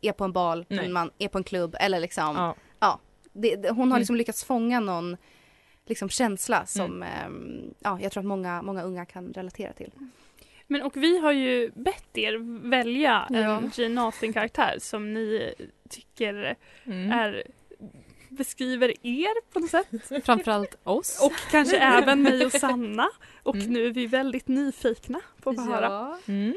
är 0.00 0.12
på 0.12 0.24
en 0.24 0.32
bal, 0.32 0.66
Nej. 0.68 0.78
men 0.82 0.92
man 0.92 1.10
är 1.18 1.28
på 1.28 1.38
en 1.38 1.44
klubb 1.44 1.76
eller 1.80 2.00
liksom. 2.00 2.54
Ja. 2.80 3.00
Det, 3.32 3.56
det, 3.56 3.68
hon 3.68 3.78
har 3.78 3.84
Mm. 3.86 3.98
liksom 3.98 4.16
lyckats 4.16 4.44
fånga 4.44 4.80
någon 4.80 5.16
liksom 5.88 6.08
känsla 6.08 6.66
som 6.66 7.02
ehm, 7.02 7.74
ja, 7.80 7.98
jag 8.00 8.12
tror 8.12 8.20
att 8.20 8.26
många, 8.26 8.62
många 8.62 8.82
unga 8.82 9.04
kan 9.06 9.32
relatera 9.32 9.72
till. 9.72 9.90
Men 10.66 10.82
och 10.82 10.96
vi 10.96 11.18
har 11.18 11.32
ju 11.32 11.70
bett 11.74 12.18
er 12.18 12.62
välja 12.68 13.26
Ja. 13.30 13.36
en 13.38 13.70
Jane 13.74 14.00
Austen-karaktär 14.00 14.76
som 14.80 15.14
ni 15.14 15.54
tycker 15.88 16.56
Mm. 16.84 17.12
är 17.12 17.42
beskriver 18.28 19.06
er 19.06 19.52
på 19.52 19.60
något 19.60 19.70
sätt. 19.70 20.24
Framförallt 20.24 20.78
oss. 20.84 21.20
Och 21.24 21.32
kanske 21.50 21.78
även 21.98 22.22
mig 22.22 22.46
och 22.46 22.52
Sanna. 22.52 23.08
Och 23.42 23.54
Mm. 23.54 23.72
nu 23.72 23.86
är 23.86 23.90
vi 23.90 24.06
väldigt 24.06 24.48
nyfikna 24.48 25.20
på 25.42 25.50
att 25.50 25.56
få 25.56 25.62
höra. 25.62 25.86
Ja. 25.86 26.18
Mm. 26.32 26.54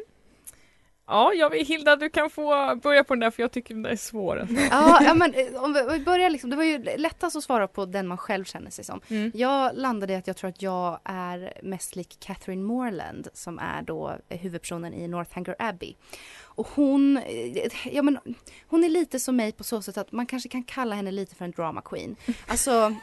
Ja, 1.12 1.34
jag 1.34 1.50
vill, 1.50 1.66
Hilda 1.66 1.96
du 1.96 2.10
kan 2.10 2.30
få 2.30 2.76
börja 2.84 3.04
på 3.04 3.14
den 3.14 3.20
där 3.20 3.32
för 3.32 3.44
jag 3.44 3.52
tycker 3.52 3.74
den 3.74 3.84
där 3.84 3.90
är 3.90 3.96
svår. 3.96 4.48
Ja, 4.72 5.00
ja 5.04 5.14
men 5.14 5.34
eh, 5.34 5.64
om 5.64 5.74
vi, 5.74 5.82
om 5.82 5.90
vi 5.90 6.00
börjar 6.00 6.30
liksom, 6.30 6.50
det 6.50 6.56
var 6.56 6.64
ju 6.64 6.84
lättast 6.98 7.36
att 7.36 7.44
svara 7.44 7.68
på 7.68 7.86
den 7.86 8.08
man 8.08 8.18
själv 8.18 8.46
känner 8.46 8.72
sig 8.72 8.86
som. 8.86 9.02
Mm. 9.08 9.32
Jag 9.36 9.72
landade 9.76 10.14
i 10.14 10.16
att 10.16 10.28
jag 10.28 10.38
tror 10.38 10.50
att 10.50 10.62
jag 10.62 11.00
är 11.04 11.54
mest 11.64 11.96
lik 11.96 12.18
Catherine 12.20 12.64
Morland 12.64 13.28
som 13.34 13.60
är 13.60 13.82
då 13.82 14.18
eh, 14.30 14.40
huvudpersonen 14.40 14.94
i 14.94 15.08
Northanger 15.08 15.56
Abbey. 15.60 15.96
Och 16.44 16.68
hon, 16.76 17.18
eh, 17.18 17.68
ja 17.92 18.02
men 18.02 18.20
hon 18.68 18.84
är 18.84 18.90
lite 18.90 19.20
som 19.20 19.36
mig 19.36 19.52
på 19.52 19.64
så 19.64 19.82
sätt 19.82 19.98
att 19.98 20.12
man 20.12 20.26
kanske 20.26 20.50
kan 20.50 20.64
kalla 20.64 20.96
henne 20.96 21.12
lite 21.12 21.36
för 21.36 21.46
en 21.46 21.52
drama 21.52 21.82
queen. 21.82 22.16
Alltså 22.48 22.96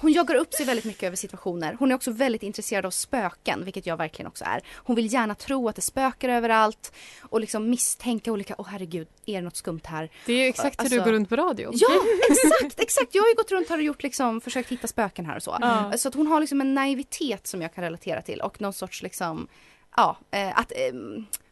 hon 0.00 0.12
jagar 0.12 0.34
upp 0.34 0.54
sig 0.54 0.66
väldigt 0.66 0.84
mycket 0.84 1.02
över 1.02 1.16
situationer. 1.16 1.76
Hon 1.78 1.90
är 1.90 1.94
också 1.94 2.10
väldigt 2.10 2.42
intresserad 2.42 2.86
av 2.86 2.90
spöken, 2.90 3.64
vilket 3.64 3.86
jag 3.86 3.96
verkligen 3.96 4.26
också 4.26 4.44
är. 4.44 4.60
Hon 4.74 4.96
vill 4.96 5.12
gärna 5.12 5.34
tro 5.34 5.68
att 5.68 5.76
det 5.76 5.82
spökar 5.82 6.28
överallt 6.28 6.92
och 7.20 7.40
liksom 7.40 7.70
misstänka 7.70 8.32
olika, 8.32 8.54
åh 8.58 8.66
herregud, 8.70 9.08
är 9.26 9.32
det 9.34 9.40
något 9.40 9.56
skumt 9.56 9.80
här? 9.84 10.10
Det 10.26 10.32
är 10.32 10.36
ju 10.42 10.48
exakt 10.48 10.80
hur 10.80 10.84
Alltså- 10.84 10.98
du 10.98 11.04
går 11.04 11.12
runt 11.12 11.28
på 11.28 11.36
radio. 11.36 11.70
Ja, 11.72 11.88
exakt, 12.30 12.80
exakt. 12.80 13.14
Jag 13.14 13.22
har 13.22 13.28
ju 13.28 13.34
gått 13.34 13.50
runt 13.50 13.68
här 13.68 13.76
och 13.76 13.82
gjort 13.82 14.02
liksom, 14.02 14.40
försökt 14.40 14.68
hitta 14.72 14.86
spöken 14.86 15.26
här 15.26 15.36
och 15.36 15.42
så. 15.42 15.56
Ja. 15.60 15.92
Så 15.98 16.08
att 16.08 16.14
hon 16.14 16.26
har 16.26 16.40
liksom 16.40 16.60
en 16.60 16.74
naivitet 16.74 17.46
som 17.46 17.62
jag 17.62 17.74
kan 17.74 17.84
relatera 17.84 18.22
till 18.22 18.40
och 18.40 18.60
någon 18.60 18.72
sorts 18.72 19.02
liksom, 19.02 19.48
ja, 19.96 20.16
eh, 20.30 20.58
att 20.58 20.72
eh, 20.72 20.78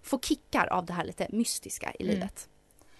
få 0.03 0.19
kickar 0.21 0.67
av 0.67 0.87
det 0.87 0.93
här 0.93 1.05
lite 1.05 1.27
mystiska 1.31 1.93
i 1.99 2.03
Mm. 2.03 2.15
livet. 2.15 2.49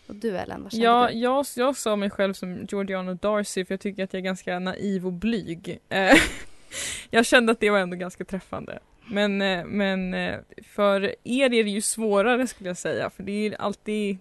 Och 0.09 0.15
du 0.15 0.37
Ellen, 0.37 0.63
vad 0.63 0.73
kände 0.73 0.87
Ja, 0.87 1.09
du? 1.09 1.19
jag, 1.19 1.47
jag 1.57 1.77
sa 1.77 1.97
mig 1.97 2.11
själv 2.11 2.33
som 2.33 2.67
Georgiana 2.69 3.15
Darcy 3.15 3.65
för 3.65 3.75
jag 3.75 3.81
tycker 3.81 4.05
att 4.05 4.13
jag 4.13 4.21
är 4.21 4.25
ganska 4.25 4.59
naiv 4.59 5.07
och 5.07 5.13
blyg. 5.13 5.79
Eh, 5.89 6.17
jag 7.11 7.27
kände 7.27 7.53
att 7.53 7.61
det 7.61 7.71
var 7.71 7.79
ändå 7.79 7.97
ganska 7.97 8.25
träffande. 8.25 8.79
Men, 9.11 9.43
eh, 9.43 9.65
men 9.65 10.15
eh, 10.15 10.39
för 10.65 11.03
er 11.25 11.45
är 11.53 11.65
det 11.65 11.71
ju 11.71 11.81
svårare 11.81 12.47
skulle 12.47 12.71
jag 12.71 12.77
säga 12.77 13.11
för 13.11 13.23
det 13.23 13.33
är 13.33 13.61
alltid 13.61 14.19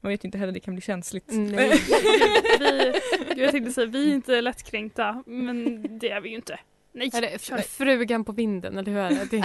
man 0.00 0.10
vet 0.10 0.24
ju 0.24 0.26
inte 0.26 0.38
heller, 0.38 0.52
det 0.52 0.60
kan 0.60 0.74
bli 0.74 0.80
känsligt. 0.80 1.24
Nej. 1.28 1.70
vi, 2.58 2.92
jag 3.36 3.50
tänkte 3.50 3.72
säga, 3.72 3.86
vi 3.86 4.10
är 4.10 4.14
inte 4.14 4.40
lättkränkta, 4.40 5.22
men 5.26 5.82
det 5.98 6.10
är 6.10 6.20
vi 6.20 6.28
ju 6.28 6.34
inte. 6.34 6.58
Nej, 6.94 7.10
det 7.12 7.42
kör. 7.42 7.58
frugan 7.58 8.24
på 8.24 8.32
vinden 8.32 8.78
eller 8.78 8.92
hur 8.92 9.00
är 9.00 9.10
det? 9.10 9.24
det? 9.24 9.44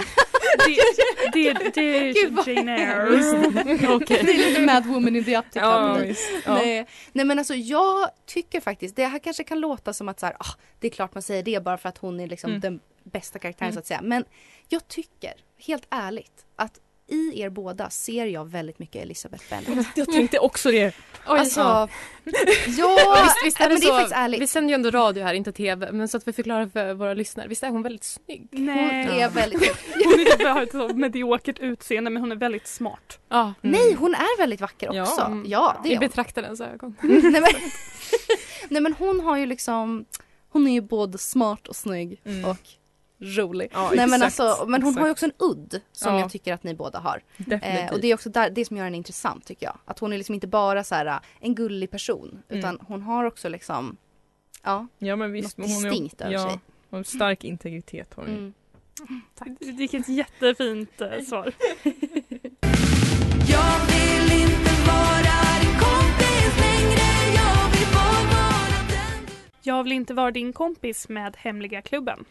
det, 1.32 1.52
det, 1.52 1.74
det 1.74 1.80
är 1.98 2.48
Jane 2.56 2.76
Eyre. 2.78 3.88
Okej. 3.94 4.22
Det 4.24 4.32
är 4.32 4.48
lite 4.48 4.60
Mad 4.60 4.86
Woman 4.86 5.16
in 5.16 5.24
the 5.24 5.36
Uptic 5.38 5.56
ja. 5.62 6.00
Ja. 6.44 6.54
Nej, 6.54 6.86
nej 7.12 7.24
men 7.24 7.38
alltså 7.38 7.54
jag 7.54 8.08
tycker 8.26 8.60
faktiskt, 8.60 8.96
det 8.96 9.04
här 9.06 9.18
kanske 9.18 9.44
kan 9.44 9.60
låta 9.60 9.92
som 9.92 10.08
att 10.08 10.20
så 10.20 10.26
här, 10.26 10.36
ah, 10.38 10.54
det 10.80 10.86
är 10.86 10.90
klart 10.90 11.14
man 11.14 11.22
säger 11.22 11.42
det 11.42 11.64
bara 11.64 11.78
för 11.78 11.88
att 11.88 11.98
hon 11.98 12.20
är 12.20 12.26
liksom 12.26 12.50
Mm. 12.50 12.60
den 12.60 12.80
bästa 13.04 13.38
karaktären 13.38 13.66
Mm. 13.68 13.74
så 13.74 13.78
att 13.80 13.86
säga. 13.86 14.00
Men 14.02 14.24
jag 14.68 14.88
tycker, 14.88 15.32
helt 15.58 15.86
ärligt, 15.90 16.46
att 16.56 16.80
i 17.10 17.40
er 17.40 17.48
båda 17.50 17.90
ser 17.90 18.26
jag 18.26 18.48
väldigt 18.50 18.78
mycket 18.78 19.02
Elizabeth 19.02 19.44
Bennet. 19.50 19.86
Jag 19.94 20.12
tänkte 20.12 20.38
också 20.38 20.70
det. 20.70 20.86
Oj, 20.86 21.38
Alltså, 21.38 21.60
ja. 21.60 21.88
ja, 22.78 23.22
visst, 23.24 23.44
visst 23.44 23.60
är 23.60 23.64
ja, 23.64 23.68
det 23.68 23.74
men 23.74 23.80
det 23.80 23.86
är 23.86 23.88
så. 23.88 23.94
faktiskt 23.94 24.16
ärligt. 24.16 24.40
Vi 24.40 24.46
sänder 24.46 24.68
ju 24.70 24.74
ändå 24.74 24.90
radio 24.90 25.24
här, 25.24 25.34
inte 25.34 25.52
tv. 25.52 25.92
Men 25.92 26.08
så 26.08 26.16
att 26.16 26.28
vi 26.28 26.32
förklarar 26.32 26.66
för 26.66 26.94
våra 26.94 27.14
lyssnare. 27.14 27.48
Visst 27.48 27.62
är 27.62 27.68
hon 27.70 27.82
väldigt 27.82 28.04
snygg? 28.04 28.48
Hon 28.52 28.66
Nej, 28.66 29.20
är 29.20 29.28
väldigt... 29.30 29.76
hon 30.04 30.12
är 30.20 30.48
har 30.48 30.62
ett 30.62 30.70
så 30.72 30.88
mediokert 30.88 31.58
utseende 31.58 32.10
men 32.10 32.20
hon 32.22 32.32
är 32.32 32.36
väldigt 32.36 32.66
smart. 32.66 33.18
Ja. 33.28 33.54
Nej, 33.60 33.94
hon 33.94 34.14
är 34.14 34.38
väldigt 34.38 34.60
vacker 34.60 34.90
Ja. 34.94 35.02
också. 35.02 35.20
Mm. 35.20 35.44
Ja, 35.48 35.80
det 35.82 35.88
I 35.88 35.92
är 35.92 35.96
hon. 35.96 36.00
betraktarens 36.08 36.60
ögon. 36.60 36.96
nej, 37.02 37.22
men, 37.32 37.42
nej 38.68 38.82
men 38.82 38.92
hon 38.98 39.20
har 39.20 39.36
ju 39.36 39.46
liksom, 39.46 40.04
hon 40.52 40.66
är 40.68 40.72
ju 40.72 40.80
både 40.80 41.18
smart 41.18 41.68
och 41.68 41.76
snygg 41.76 42.20
Mm. 42.24 42.44
och 42.50 42.56
rolig. 43.20 43.68
Ja, 43.72 43.90
nej 43.94 44.06
men 44.06 44.22
exakt, 44.22 44.40
alltså, 44.40 44.66
men 44.66 44.82
hon 44.82 44.94
har 44.98 45.06
ju 45.06 45.10
exakt. 45.12 45.32
också 45.32 45.44
en 45.46 45.50
udd 45.50 45.80
som 45.92 46.14
Ja. 46.14 46.20
jag 46.20 46.30
tycker 46.30 46.52
att 46.54 46.62
ni 46.64 46.74
båda 46.74 46.98
har. 46.98 47.22
Eh, 47.62 47.92
och 47.92 48.00
det 48.00 48.08
är 48.10 48.14
också 48.14 48.30
där, 48.30 48.50
det 48.50 48.64
som 48.64 48.76
gör 48.76 48.84
henne 48.84 48.96
intressant 48.96 49.44
tycker 49.46 49.66
jag. 49.66 49.78
Att 49.84 49.98
hon 49.98 50.12
är 50.12 50.16
liksom 50.18 50.34
inte 50.34 50.46
bara 50.46 50.84
så 50.84 50.94
här 50.94 51.06
äh, 51.06 51.16
en 51.40 51.54
gullig 51.54 51.90
person 51.90 52.28
Mm. 52.48 52.58
utan 52.58 52.78
hon 52.88 53.02
har 53.02 53.24
också 53.24 53.48
liksom, 53.48 53.96
ja, 54.62 54.86
ja, 54.98 55.16
men 55.16 55.32
visst, 55.32 55.58
något 55.58 55.70
hon 55.70 55.84
är- 55.84 55.90
distinkt 55.90 56.20
över 56.20 56.32
ja, 56.32 56.48
sig. 56.50 56.60
och 56.90 56.98
en 56.98 57.04
stark 57.04 57.44
integritet 57.44 58.14
har 58.14 58.22
hon. 58.22 58.32
Mm. 58.36 58.54
Vilket 59.76 60.08
jättefint 60.08 61.00
eh, 61.00 61.20
svar. 61.20 61.52
Jag 63.48 63.80
vill 63.86 64.40
inte 64.42 64.72
vara 64.86 65.60
din 65.62 65.78
kompis 65.80 66.58
längre 66.60 67.06
Jag 67.36 67.70
vill 67.78 67.88
bara 67.94 68.24
vara 68.32 68.78
den 68.88 69.26
Jag 69.62 69.82
vill 69.82 69.92
inte 69.92 70.14
vara 70.14 70.30
din 70.30 70.52
kompis 70.52 71.08
med 71.08 71.36
Hemliga 71.36 71.82
klubben. 71.82 72.24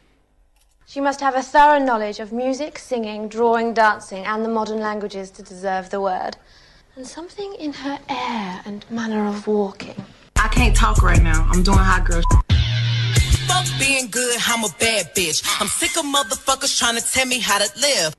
She 0.89 1.01
must 1.01 1.21
have 1.21 1.35
a 1.35 1.43
thorough 1.43 1.77
knowledge 1.77 2.19
of 2.19 2.33
music, 2.33 2.79
singing, 2.79 3.29
drawing, 3.29 3.75
dancing, 3.75 4.25
and 4.25 4.43
the 4.43 4.49
modern 4.49 4.79
languages 4.79 5.29
to 5.29 5.43
deserve 5.43 5.91
the 5.91 6.01
word. 6.01 6.35
And 6.95 7.05
something 7.05 7.53
in 7.59 7.73
her 7.73 7.99
air 8.09 8.61
and 8.65 8.83
manner 8.89 9.27
of 9.27 9.45
walking. 9.45 10.03
I 10.37 10.47
can't 10.47 10.75
talk 10.75 11.03
right 11.03 11.21
now. 11.21 11.47
I'm 11.51 11.61
doing 11.61 11.77
hot 11.77 12.05
girl. 12.05 12.23
Fuck 13.47 13.67
being 13.77 14.07
good, 14.09 14.37
I'm 14.47 14.63
a 14.63 14.69
bad 14.79 15.13
bitch. 15.13 15.45
I'm 15.61 15.67
sick 15.67 15.95
of 15.95 16.05
motherfuckers 16.05 16.79
trying 16.79 16.95
to 16.99 17.05
tell 17.07 17.27
me 17.27 17.37
how 17.37 17.59
to 17.59 17.69
live. 17.79 18.15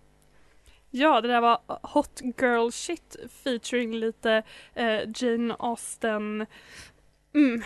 Ja, 0.93 1.21
det 1.21 1.29
där 1.29 1.41
var 1.41 1.59
Hot 1.83 2.21
Girl 2.37 2.71
Shit 2.71 3.17
featuring 3.45 3.95
lite 4.01 4.43
eh, 4.75 5.01
Jane 5.15 5.55
Austen. 5.59 6.47
Mm. 7.35 7.63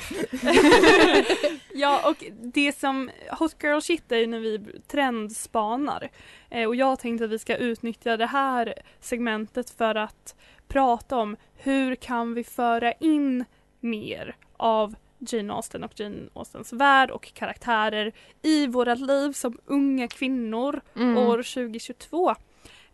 ja, 1.74 2.10
och 2.10 2.24
det 2.42 2.78
som 2.78 3.10
Hot 3.38 3.56
Girl 3.62 3.80
Shit 3.80 4.12
är 4.12 4.16
ju 4.16 4.26
när 4.26 4.40
vi 4.40 4.60
trendspanar. 4.86 6.08
Eh, 6.50 6.68
och 6.68 6.76
jag 6.76 6.98
tänkte 6.98 7.24
att 7.24 7.30
vi 7.30 7.38
ska 7.38 7.56
utnyttja 7.56 8.16
det 8.16 8.26
här 8.26 8.74
segmentet 9.00 9.70
för 9.70 9.94
att 9.94 10.34
prata 10.68 11.16
om 11.16 11.36
hur 11.54 11.94
kan 11.94 12.34
vi 12.34 12.44
föra 12.44 12.92
in 12.92 13.44
mer 13.80 14.36
av 14.56 14.94
Jane 15.18 15.52
Austen 15.52 15.84
och 15.84 16.00
Jane 16.00 16.28
Austens 16.34 16.72
värld 16.72 17.10
och 17.10 17.34
karaktärer 17.34 18.12
i 18.42 18.66
våra 18.66 18.94
liv 18.94 19.32
som 19.32 19.58
unga 19.66 20.08
kvinnor 20.08 20.80
Mm. 20.96 21.16
år 21.18 21.42
2022. 21.42 22.34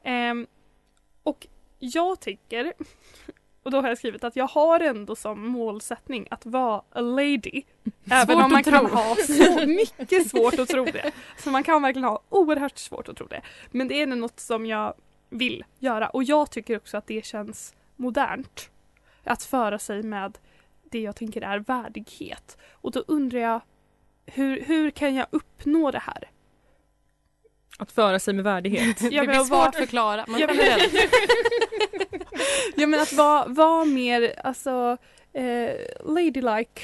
Ehm, 0.03 0.47
och 1.23 1.47
jag 1.79 2.21
tycker, 2.21 2.73
och 3.63 3.71
då 3.71 3.81
har 3.81 3.89
jag 3.89 3.99
skrivit 3.99 4.25
att 4.25 4.37
jag 4.37 4.47
har 4.47 4.81
ändå 4.81 5.17
som 5.17 5.49
målsättning 5.49 6.27
att 6.31 6.47
vara 6.47 6.83
a 6.91 7.01
lady. 7.01 7.63
Även 8.11 8.41
om 8.41 8.53
man 8.53 8.63
kan 8.63 8.87
tro. 8.87 8.97
ha 8.97 9.17
så 9.27 9.67
mycket 9.67 10.31
svårt 10.31 10.59
att 10.59 10.69
tro 10.69 10.85
det. 10.85 11.13
Så 11.39 11.51
man 11.51 11.63
kan 11.63 11.83
verkligen 11.83 12.09
ha 12.09 12.21
oerhört 12.29 12.79
svårt 12.79 13.09
att 13.09 13.17
tro 13.17 13.27
det. 13.27 13.41
Men 13.71 13.89
det 13.89 14.03
är 14.03 14.07
något 14.07 14.41
som 14.41 14.67
jag 14.67 14.95
vill 15.29 15.65
göra 15.79 16.09
och 16.09 16.25
jag 16.25 16.51
tycker 16.51 16.77
också 16.77 16.97
att 16.97 17.07
det 17.07 17.25
känns 17.25 17.75
modernt. 17.97 18.71
Att 19.25 19.43
föra 19.43 19.79
sig 19.79 20.03
med 20.03 20.39
det 20.91 21.01
jag 21.01 21.17
tänker 21.17 21.43
är 21.43 21.59
värdighet. 21.59 22.59
Och 22.73 22.91
då 22.91 23.05
undrar 23.07 23.41
jag 23.41 23.61
hur, 24.27 24.61
hur 24.61 24.91
kan 24.91 25.15
jag 25.15 25.27
uppnå 25.31 25.91
det 25.91 25.99
här? 25.99 26.31
Att 27.81 27.93
föra 27.93 28.19
sig 28.19 28.35
med 28.35 28.45
värdighet. 28.45 28.99
Det 29.01 29.09
Jag 29.09 29.27
blir 29.27 29.45
svårt 29.45 29.67
att 29.69 29.77
förklara. 29.77 30.25
Men 30.29 30.41
Ja, 30.41 30.47
men-. 30.47 30.81
Ja 32.77 32.87
men 32.87 33.01
att 33.01 33.13
vara, 33.13 33.47
vara 33.49 33.85
mer 33.85 34.35
alltså 34.45 34.97
eh, 35.33 35.71
ladylike. 36.05 36.81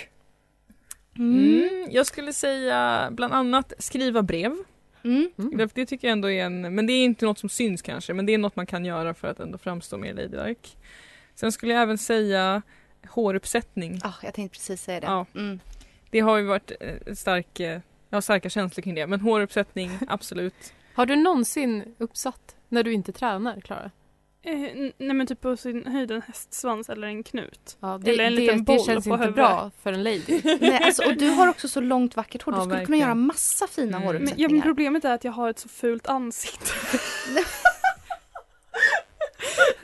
Mm, 1.19 1.89
jag 1.91 2.07
skulle 2.07 2.33
säga 2.33 3.09
bland 3.11 3.35
annat 3.35 3.73
skriva 3.79 4.23
brev. 4.23 4.57
Mm. 5.05 5.31
Det, 5.37 5.75
det 5.75 5.87
tycker 5.87 6.09
jag 6.09 6.13
ändå 6.13 6.31
är 6.31 6.45
en, 6.45 6.75
men 6.75 6.87
det 6.87 6.93
är 6.93 7.05
inte 7.05 7.25
något 7.25 7.39
som 7.39 7.49
syns 7.49 7.83
kanske, 7.83 8.15
men 8.15 8.27
det 8.27 8.35
är 8.35 8.39
något 8.39 8.57
man 8.57 8.67
kan 8.67 8.85
göra 8.85 9.15
för 9.15 9.29
att 9.29 9.41
ändå 9.41 9.59
framstå 9.59 9.97
mer 9.99 10.15
ladylike. 10.15 10.69
Sen 11.35 11.53
skulle 11.53 11.73
jag 11.73 11.83
även 11.83 11.99
säga 11.99 12.63
håruppsättning. 13.09 14.01
Ah, 14.05 14.13
jag 14.23 14.35
tänkte 14.35 14.59
precis 14.59 14.83
säga 14.83 15.01
det. 15.01 15.07
Ja. 15.07 15.27
Mm. 15.35 15.61
Det 16.11 16.21
har 16.21 16.37
ju 16.37 16.45
varit 16.45 16.73
eh, 16.81 17.15
stark, 17.15 17.61
eh, 17.61 17.81
jag 18.11 18.17
har 18.17 18.21
starka 18.21 18.51
känslor 18.51 18.83
kring 18.83 18.95
det, 18.95 19.07
men 19.07 19.21
håruppsättning 19.21 19.91
absolut. 20.09 20.73
Har 20.97 21.07
du 21.07 21.17
någonsin 21.17 21.95
uppsatt 21.99 22.57
när 22.69 22.83
du 22.83 22.93
inte 22.93 23.13
tränar, 23.13 23.61
Klara? 23.61 23.91
Eh, 24.43 24.53
nej 24.99 25.15
men 25.17 25.27
typ 25.27 25.41
på 25.41 25.57
sin 25.57 25.87
höjd 25.87 26.11
en 26.11 26.23
hästsvans 26.23 26.89
eller 26.89 27.07
en 27.07 27.23
knut. 27.23 27.77
Ja, 27.81 27.99
det, 28.03 28.11
Eller 28.11 28.25
en 28.25 28.35
det, 28.35 28.41
liten 28.41 28.59
det 28.59 28.63
boll 28.65 28.85
känns 28.87 29.05
på 29.05 29.11
inte 29.11 29.25
huvudet. 29.25 29.35
bra 29.35 29.71
för 29.83 29.93
en 29.93 30.03
lady. 30.03 30.41
Nej, 30.61 30.81
alltså, 30.83 31.05
och 31.07 31.17
du 31.17 31.29
har 31.31 31.49
också 31.49 31.69
så 31.69 31.81
långt 31.81 32.17
vackert 32.17 32.43
hår. 32.43 32.53
Du 32.53 32.59
Ja, 32.59 32.63
skulle 32.63 32.75
kunna 32.75 32.81
verkligen. 32.81 33.01
göra 33.01 33.15
massa 33.15 33.67
fina 33.67 33.87
Mm. 33.87 34.01
Men, 34.01 34.03
ja, 34.03 34.07
håruppsättningar. 34.13 34.51
men 34.51 34.63
problemet 34.63 35.05
är 35.05 35.15
att 35.15 35.25
jag 35.25 35.33
har 35.33 35.51
ett 35.51 35.59
så 35.59 35.69
fult 35.69 36.07
ansikte. 36.07 36.67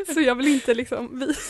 så 0.15 0.21
jag 0.21 0.35
vill 0.35 0.49
inte 0.49 0.75
liksom 0.75 1.19
visa 1.19 1.41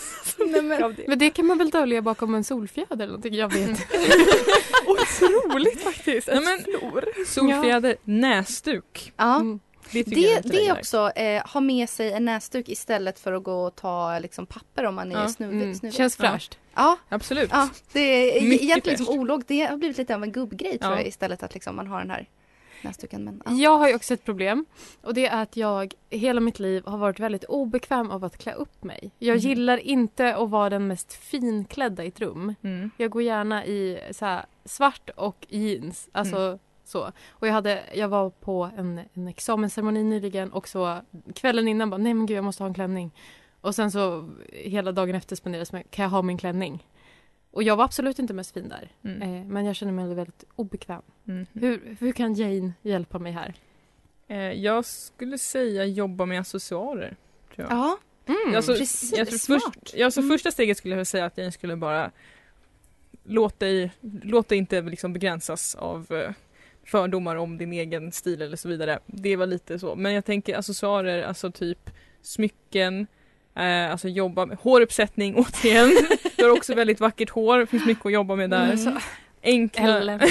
mycket 0.63 0.85
av 0.85 0.95
det. 0.95 1.05
Men 1.09 1.19
det 1.19 1.31
kan 1.31 1.47
man 1.47 1.59
väl 1.59 1.71
dölja 1.71 2.03
bakom 2.03 2.35
en 2.35 2.45
solfjäder 2.45 2.95
eller 2.95 3.07
någonting? 3.07 3.35
Jag 3.35 3.53
vet. 3.53 3.79
Otroligt 4.87 5.81
faktiskt! 5.83 6.27
Nej, 6.29 6.37
Ett 6.37 6.45
men- 6.45 6.59
flor. 6.81 7.05
Solfjäder, 7.27 7.97
näsduk. 8.05 9.13
Ja. 9.17 9.37
Mm. 9.37 9.61
Det, 9.93 10.03
Det, 10.03 10.21
inte 10.21 10.49
det 10.49 10.73
också, 10.73 11.11
eh, 11.17 11.47
ha 11.47 11.61
med 11.61 11.89
sig 11.91 12.13
en 12.13 12.25
näsduk 12.25 12.69
istället 12.69 13.19
för 13.19 13.33
att 13.33 13.43
gå 13.43 13.65
och 13.67 13.77
ta 13.77 14.19
liksom, 14.19 14.47
papper 14.47 14.85
om 14.87 14.95
man 14.95 15.13
är 15.13 15.21
Ja. 15.21 15.29
snuvig. 15.29 15.63
Mm. 15.63 15.75
snuvig. 15.75 15.95
Känns 15.97 16.17
fräscht. 16.17 16.59
Ja, 16.75 16.97
Absolut. 17.09 17.51
ja, 17.53 17.69
det 17.93 18.39
är 18.39 18.43
Mycket 18.49 18.63
egentligen 18.63 18.99
liksom 18.99 19.19
olågt. 19.21 19.45
Det 19.49 19.61
har 19.67 19.77
blivit 19.77 19.99
lite 19.99 20.15
av 20.15 20.23
en 20.23 20.33
gubbgrej 20.33 20.79
tror 20.79 20.93
Ja. 20.93 20.99
jag 20.99 21.07
istället 21.07 21.43
att 21.43 21.55
liksom, 21.55 21.77
man 21.77 21.87
har 21.87 21.99
den 22.01 22.11
här 22.11 22.29
näsduken. 22.85 23.25
Men, 23.25 23.43
ja. 23.45 23.53
Jag 23.53 23.79
har 23.79 23.89
ju 23.89 23.95
också 23.95 24.15
ett 24.15 24.25
problem 24.25 24.65
och 25.03 25.15
det 25.15 25.27
är 25.27 25.43
att 25.43 25.57
jag 25.57 25.95
hela 26.11 26.41
mitt 26.41 26.59
liv 26.59 26.83
har 26.87 26.99
varit 26.99 27.21
väldigt 27.21 27.45
obekväm 27.45 28.11
av 28.11 28.25
att 28.25 28.39
klä 28.39 28.53
upp 28.53 28.85
mig. 28.85 29.11
Jag 29.19 29.35
Mhm. 29.37 29.41
gillar 29.41 29.77
inte 29.79 30.37
att 30.37 30.51
vara 30.51 30.71
den 30.71 30.87
mest 30.87 31.13
finklädda 31.13 32.05
i 32.05 32.09
ett 32.09 32.21
rum. 32.21 32.55
Mm. 32.63 32.91
Jag 32.97 33.11
går 33.11 33.23
gärna 33.23 33.67
i 33.67 33.99
så 34.11 34.41
svart 34.65 35.11
och 35.17 35.47
jeans. 35.49 36.09
Alltså 36.13 36.59
så. 36.85 37.13
Och 37.31 37.47
jag, 37.47 37.53
hade, 37.53 37.83
jag 37.95 38.09
var 38.09 38.31
på 38.31 38.71
en, 38.77 39.01
en 39.15 39.29
examensceremoni 39.29 40.05
nyligen 40.05 40.53
och 40.53 40.69
så 40.69 40.99
kvällen 41.35 41.69
innan 41.69 41.91
bara 41.91 41.97
nej 41.99 42.15
men 42.15 42.27
gud 42.27 42.37
jag 42.37 42.45
måste 42.45 42.63
ha 42.63 42.69
en 42.69 42.75
klänning. 42.75 43.11
Och 43.61 43.75
sen 43.75 43.91
så 43.91 44.29
hela 44.53 44.93
dagen 44.93 45.15
efter 45.15 45.37
spenderades 45.37 45.73
med 45.73 45.91
kan 45.91 46.03
jag 46.03 46.11
ha 46.11 46.23
min 46.23 46.39
klänning? 46.39 46.87
Och 47.53 47.63
jag 47.63 47.77
var 47.77 47.85
absolut 47.85 48.19
inte 48.19 48.35
mest 48.35 48.55
fin 48.55 48.69
där. 48.69 48.91
Mm. 49.05 49.23
Eh, 49.23 49.47
men 49.47 49.65
jag 49.65 49.77
känner 49.77 49.93
mig 49.93 50.15
väldigt 50.15 50.45
obekväm. 50.57 51.03
Mm. 51.29 51.47
Hur, 51.53 51.97
hur 52.01 52.13
kan 52.13 52.35
Jane 52.35 52.73
hjälpa 52.83 53.19
mig 53.19 53.33
här? 53.33 53.55
Eh, 54.29 54.37
jag 54.39 54.85
skulle 54.85 55.39
säga 55.39 55.85
jobba 55.85 56.27
med 56.27 56.41
accessoarer. 56.41 57.17
Tror 57.55 57.69
jag. 57.69 57.79
ja, 57.79 57.99
Mm. 58.27 58.57
Alltså, 58.57 58.73
precis. 58.75 59.13
jag 59.19 59.29
tror 59.29 59.39
Smart. 59.39 59.63
först, 59.63 59.95
ja, 59.97 60.11
så 60.11 60.21
Mm. 60.21 60.31
Första 60.31 60.51
steget 60.51 60.79
skulle 60.79 60.97
jag 60.97 61.07
säga 61.07 61.25
att 61.25 61.39
jag 61.39 61.53
skulle 61.53 61.77
bara 61.77 62.11
låt 63.25 63.59
dig, 63.59 63.93
låt 64.23 64.49
dig 64.49 64.59
inte 64.59 64.81
liksom 64.83 65.13
begränsas 65.13 65.75
av 65.75 66.13
eh, 66.13 66.33
fördomar 66.85 67.37
om 67.37 67.59
din 67.59 67.73
egen 67.73 68.13
stil 68.13 68.43
eller 68.43 68.57
så 68.57 68.69
vidare. 68.69 68.99
Det 69.07 69.37
var 69.37 69.47
lite 69.47 69.79
så. 69.79 69.95
Men 69.95 70.13
jag 70.13 70.25
tänker 70.25 70.57
accessoarer, 70.59 71.23
alltså 71.23 71.51
typ 71.51 71.91
smycken, 72.23 73.07
eh, 73.57 73.91
alltså 73.93 74.09
jobba 74.09 74.47
med 74.47 74.59
håruppsättning 74.61 75.35
återigen. 75.39 75.97
Du 76.37 76.45
har 76.45 76.51
också 76.51 76.75
väldigt 76.75 77.01
vackert 77.01 77.31
hår, 77.31 77.59
det 77.59 77.67
finns 77.67 77.87
mycket 77.87 78.07
att 78.07 78.13
jobba 78.13 78.37
med 78.37 78.51
där. 78.51 78.73
Mm. 78.73 78.99
Enkla... 79.43 80.19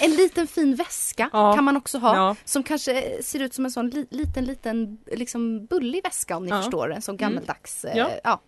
En 0.00 0.10
liten 0.10 0.46
fin 0.46 0.74
väska 0.74 1.30
Ja. 1.32 1.54
kan 1.54 1.64
man 1.64 1.76
också 1.76 1.98
ha. 1.98 2.16
Ja, 2.16 2.36
Som 2.44 2.62
kanske 2.62 3.22
ser 3.22 3.42
ut 3.42 3.54
som 3.54 3.64
en 3.64 3.70
sån 3.70 3.88
li, 3.90 4.06
liten, 4.10 4.44
liten, 4.44 4.98
liksom 5.12 5.66
bullig 5.66 6.00
väska 6.04 6.36
om 6.36 6.44
ni 6.44 6.50
Ja. 6.50 6.62
förstår. 6.62 6.92
En 6.92 7.02
sån 7.02 7.16
gammeldags. 7.16 7.84
eh, 7.84 7.96
Ja. 8.24 8.40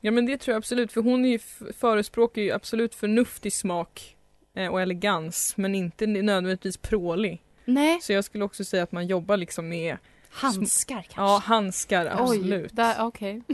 ja. 0.00 0.10
men 0.10 0.26
det 0.26 0.38
tror 0.38 0.52
jag 0.52 0.58
absolut 0.58 0.92
för 0.92 1.00
hon 1.00 1.24
är 1.24 1.28
ju 1.28 1.38
förespråkar 1.78 2.42
ju 2.42 2.52
absolut 2.52 2.94
förnuftig 2.94 3.52
smak 3.52 4.16
eh, 4.56 4.66
och 4.68 4.80
elegans 4.80 5.52
men 5.56 5.74
inte 5.74 6.06
nödvändigtvis 6.06 6.76
prålig. 6.76 7.42
Nej, 7.64 7.98
Så 8.02 8.12
jag 8.12 8.24
skulle 8.24 8.44
också 8.44 8.64
säga 8.64 8.82
att 8.82 8.92
man 8.92 9.06
jobbar 9.06 9.36
liksom 9.36 9.68
med 9.68 9.96
handskar 10.38 10.94
kanske. 11.02 11.20
ja, 11.20 11.42
handskar, 11.44 12.06
absolut. 12.06 12.62
Oj, 12.64 12.76
där, 12.76 12.94
okej. 13.06 13.42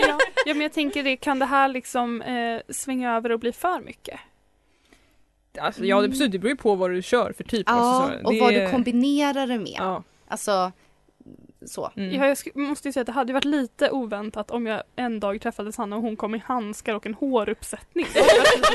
ja. 0.00 0.18
men 0.54 0.60
jag 0.60 0.72
tänker 0.72 1.02
det, 1.02 1.16
kan 1.16 1.38
det 1.38 1.46
här 1.46 1.68
liksom 1.68 2.22
eh, 2.22 2.60
svänga 2.68 3.16
över 3.16 3.32
och 3.32 3.40
bli 3.40 3.52
för 3.52 3.80
mycket? 3.80 4.20
Alltså, 5.60 5.84
ja, 5.84 6.00
det, 6.00 6.06
absolut, 6.06 6.32
det 6.32 6.38
beror 6.38 6.50
ju 6.50 6.56
på 6.56 6.74
vad 6.74 6.90
du 6.90 7.02
kör 7.02 7.32
för 7.32 7.44
typ 7.44 7.68
av 7.70 7.76
Ja, 7.76 7.98
accessoarer. 8.04 8.26
och 8.26 8.34
vad 8.40 8.52
är- 8.54 8.64
du 8.66 8.70
kombinerar 8.70 9.46
det 9.46 9.58
med. 9.58 9.76
Ja. 9.78 10.02
Alltså, 10.28 10.72
så. 11.66 11.90
Mm. 11.96 12.14
Ja, 12.14 12.26
jag 12.26 12.56
måste 12.56 12.88
ju 12.88 12.92
säga 12.92 13.00
att 13.00 13.06
det 13.06 13.12
hade 13.12 13.32
varit 13.32 13.44
lite 13.44 13.90
oväntat 13.90 14.50
om 14.50 14.66
jag 14.66 14.82
en 14.96 15.20
dag 15.20 15.40
träffade 15.40 15.72
Sanna 15.72 15.96
och 15.96 16.02
hon 16.02 16.16
kom 16.16 16.34
i 16.34 16.38
handskar 16.38 16.94
och 16.94 17.06
en 17.06 17.14
håruppsättning. 17.14 18.06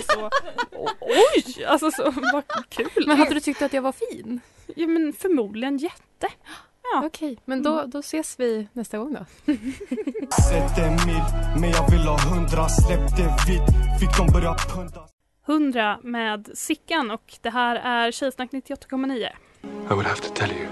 Så, 0.07 0.29
oj! 1.01 1.65
Alltså 1.65 1.91
så, 1.91 2.03
vad 2.33 2.43
kul. 2.69 3.03
Men 3.07 3.17
hade 3.17 3.33
du 3.33 3.39
tyckt 3.39 3.61
att 3.61 3.73
jag 3.73 3.81
var 3.81 3.91
fin? 3.91 4.39
Ja 4.75 4.87
men 4.87 5.13
förmodligen 5.13 5.77
jätte. 5.77 6.27
Ja. 6.93 7.03
Okej, 7.05 7.37
men 7.45 7.63
då, 7.63 7.83
då 7.87 7.99
ses 7.99 8.39
vi 8.39 8.67
nästa 8.73 8.97
gång 8.97 9.13
då. 9.13 9.25
Sätt 10.49 10.77
en 10.77 10.95
mil, 11.05 11.23
men 11.61 11.69
jag 11.69 11.91
vill 11.91 12.01
ha 12.01 12.19
hundra 12.19 12.69
Släpp 12.69 13.17
det 13.17 13.35
vitt, 13.47 13.99
fick 13.99 14.17
de 14.17 14.27
börja 14.27 14.53
punda 14.53 15.07
100 15.47 15.99
med 16.03 16.49
Sickan 16.53 17.11
och 17.11 17.33
det 17.41 17.49
här 17.49 17.75
är 17.75 18.11
Tjejsnack 18.11 18.51
98,9. 18.51 19.13
I 19.21 19.27
would 19.89 20.05
have 20.05 20.21
to 20.21 20.29
tell 20.33 20.51
you. 20.51 20.67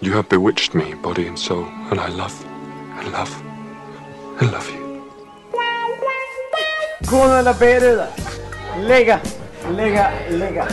You 0.00 0.14
have 0.14 0.28
bewitched 0.28 0.74
me, 0.74 0.94
body 1.02 1.28
and 1.28 1.38
soul, 1.38 1.64
and 1.90 2.00
I 2.00 2.16
love, 2.16 2.34
and 2.98 3.12
love, 3.12 3.30
and 4.38 4.52
love 4.52 4.64
you. 4.74 5.00
Kona 7.10 7.38
eller 7.38 7.54
B-ruda. 7.60 8.06
Lägga, 8.78 9.20
lägga, 9.70 10.12
lägga. 10.30 10.66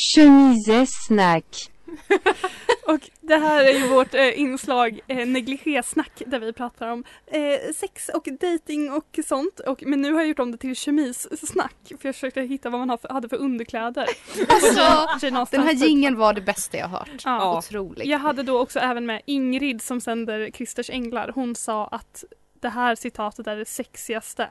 Chemisesnack. 0.00 1.70
Och 2.86 3.10
det 3.20 3.36
här 3.36 3.64
är 3.64 3.72
ju 3.72 3.88
vårt 3.88 4.14
eh, 4.14 4.40
inslag 4.40 5.00
eh, 5.06 5.26
negligésnack 5.26 6.22
där 6.26 6.38
vi 6.38 6.52
pratar 6.52 6.88
om 6.88 7.04
eh, 7.26 7.72
sex 7.74 8.08
och 8.08 8.28
dating 8.40 8.92
och 8.92 9.18
sånt. 9.26 9.60
Och, 9.60 9.82
men 9.86 10.02
nu 10.02 10.12
har 10.12 10.20
jag 10.20 10.28
gjort 10.28 10.38
om 10.38 10.52
det 10.52 10.58
till 10.58 10.76
kemissnack 10.76 11.74
för 11.84 12.08
jag 12.08 12.14
försökte 12.14 12.40
hitta 12.40 12.70
vad 12.70 12.80
man 12.80 12.90
har 12.90 12.96
för, 12.96 13.08
hade 13.08 13.28
för 13.28 13.36
underkläder. 13.36 14.06
Alltså, 14.48 15.26
den 15.50 15.62
här 15.62 15.72
jingeln 15.72 16.16
var 16.16 16.32
det 16.32 16.40
bästa 16.40 16.78
jag 16.78 16.88
hört. 16.88 17.22
Ja. 17.24 17.58
Otroligt. 17.58 18.06
Jag 18.06 18.18
hade 18.18 18.42
då 18.42 18.58
också 18.58 18.78
även 18.78 19.06
med 19.06 19.22
Ingrid 19.24 19.82
som 19.82 20.00
sänder 20.00 20.50
Christers 20.50 20.90
änglar. 20.90 21.32
Hon 21.34 21.54
sa 21.54 21.86
att 21.86 22.24
det 22.60 22.68
här 22.68 22.94
citatet 22.94 23.46
är 23.46 23.56
det 23.56 23.64
sexigaste 23.64 24.50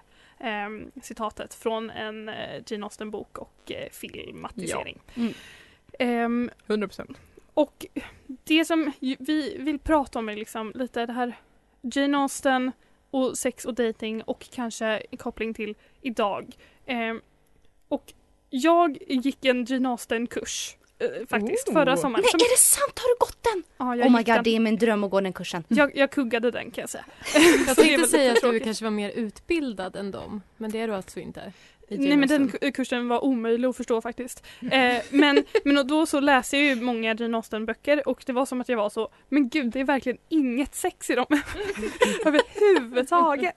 citatet 1.01 1.53
från 1.53 1.89
en 1.89 2.29
eh, 2.29 2.61
Jane 2.67 2.85
Austen-bok 2.85 3.37
och 3.37 3.71
eh, 3.71 3.89
filmatisering. 3.91 5.01
Ja. 5.05 5.21
Mm. 5.21 5.33
Ehm, 5.99 6.49
100%. 6.67 7.15
och 7.53 7.85
det 8.43 8.65
som 8.65 8.91
vi 8.99 9.57
vill 9.59 9.79
prata 9.79 10.19
om 10.19 10.29
är 10.29 10.35
liksom 10.35 10.71
lite 10.75 11.05
det 11.05 11.13
här 11.13 11.37
Jane 11.81 12.17
Austen 12.17 12.71
och 13.11 13.37
sex 13.37 13.65
och 13.65 13.73
dating 13.73 14.21
och 14.21 14.49
kanske 14.51 15.03
koppling 15.19 15.53
till 15.53 15.75
idag. 16.01 16.55
Ehm, 16.85 17.21
och 17.87 18.13
jag 18.49 18.97
gick 19.07 19.45
en 19.45 19.65
Jane 19.65 19.89
Austen-kurs 19.89 20.75
faktiskt 21.29 21.67
Oh. 21.67 21.73
förra 21.73 21.97
sommaren. 21.97 22.21
Nej, 22.23 22.31
Som- 22.31 22.39
är 22.39 22.51
det 22.53 22.57
sant? 22.59 22.99
Har 22.99 23.09
du 23.15 23.19
gått 23.19 23.37
den? 23.53 23.63
Ja, 23.77 23.95
jag 23.95 24.05
Oh 24.07 24.11
my 24.11 24.17
god, 24.17 24.25
den. 24.35 24.43
det 24.43 24.55
är 24.55 24.59
min 24.59 24.77
dröm 24.77 25.03
att 25.03 25.11
gå 25.11 25.21
den 25.21 25.33
kursen. 25.33 25.63
Jag, 25.67 25.95
jag 25.97 26.11
kuggade 26.11 26.51
den 26.51 26.71
kan 26.71 26.81
jag 26.81 26.89
säga. 26.89 27.05
Jag 27.67 27.75
tänkte 27.77 28.07
säga 28.07 28.31
att 28.31 28.41
du 28.41 28.59
kanske 28.59 28.83
var 28.83 28.91
mer 28.91 29.09
utbildad 29.09 29.95
än 29.95 30.11
dem, 30.11 30.41
men 30.57 30.71
det 30.71 30.79
är 30.81 30.87
du 30.87 30.95
alltså 30.95 31.19
inte? 31.19 31.53
Nej 31.89 32.17
men 32.17 32.27
den 32.29 32.71
kursen 32.71 33.07
var 33.07 33.23
omöjlig 33.23 33.67
att 33.67 33.77
förstå 33.77 34.01
faktiskt. 34.01 34.45
Eh, 34.71 34.97
men, 35.09 35.43
men 35.63 35.87
då 35.87 36.05
så 36.05 36.19
läste 36.19 36.57
jag 36.57 36.65
ju 36.65 36.81
många 36.81 37.13
Jane 37.13 37.37
Austen 37.37 37.65
böcker 37.65 38.07
och 38.07 38.23
det 38.25 38.33
var 38.33 38.45
som 38.45 38.61
att 38.61 38.69
jag 38.69 38.77
var 38.77 38.89
så, 38.89 39.09
men 39.29 39.49
gud 39.49 39.71
det 39.71 39.79
är 39.79 39.83
verkligen 39.83 40.17
inget 40.29 40.75
sex 40.75 41.09
i 41.09 41.15
dem 41.15 41.25
överhuvudtaget. 42.25 43.55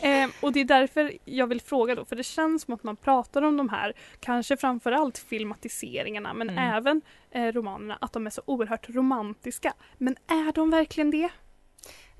Eh, 0.00 0.28
och 0.40 0.52
det 0.52 0.60
är 0.60 0.64
därför 0.64 1.12
jag 1.24 1.46
vill 1.46 1.60
fråga 1.60 1.94
då, 1.94 2.04
för 2.04 2.16
det 2.16 2.22
känns 2.24 2.62
som 2.62 2.74
att 2.74 2.84
man 2.84 2.96
pratar 2.96 3.42
om 3.42 3.56
de 3.56 3.68
här, 3.68 3.92
kanske 4.20 4.56
framförallt 4.56 5.18
filmatiseringarna 5.18 6.34
men 6.34 6.48
Mm. 6.48 6.74
även 6.74 7.02
eh, 7.30 7.52
romanerna, 7.52 7.98
att 8.00 8.12
de 8.12 8.26
är 8.26 8.30
så 8.30 8.42
oerhört 8.46 8.88
romantiska. 8.88 9.72
Men 9.98 10.16
är 10.26 10.52
de 10.52 10.70
verkligen 10.70 11.10
det? 11.10 11.28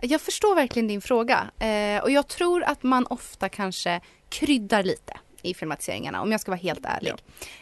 Jag 0.01 0.21
förstår 0.21 0.55
verkligen 0.55 0.89
din 0.89 1.01
fråga 1.01 1.51
eh, 1.61 2.03
och 2.03 2.11
jag 2.11 2.29
tror 2.29 2.63
att 2.63 2.83
man 2.83 3.07
ofta 3.07 3.49
kanske 3.49 4.01
kryddar 4.29 4.83
lite 4.83 5.19
i 5.43 5.55
filmatiseringarna 5.55 6.23
om 6.23 6.33
jag 6.33 6.41
ska 6.41 6.51
vara 6.51 6.61
helt 6.61 6.85
ärlig. 6.85 7.13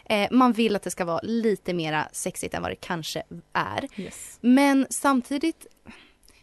Eh, 0.04 0.28
man 0.30 0.52
vill 0.52 0.76
att 0.76 0.82
det 0.82 0.90
ska 0.90 1.04
vara 1.04 1.20
lite 1.22 1.74
mera 1.74 2.08
sexigt 2.12 2.54
än 2.54 2.62
vad 2.62 2.70
det 2.70 2.76
kanske 2.76 3.22
är. 3.52 3.88
Yes. 3.96 4.38
Men 4.40 4.86
samtidigt, 4.90 5.66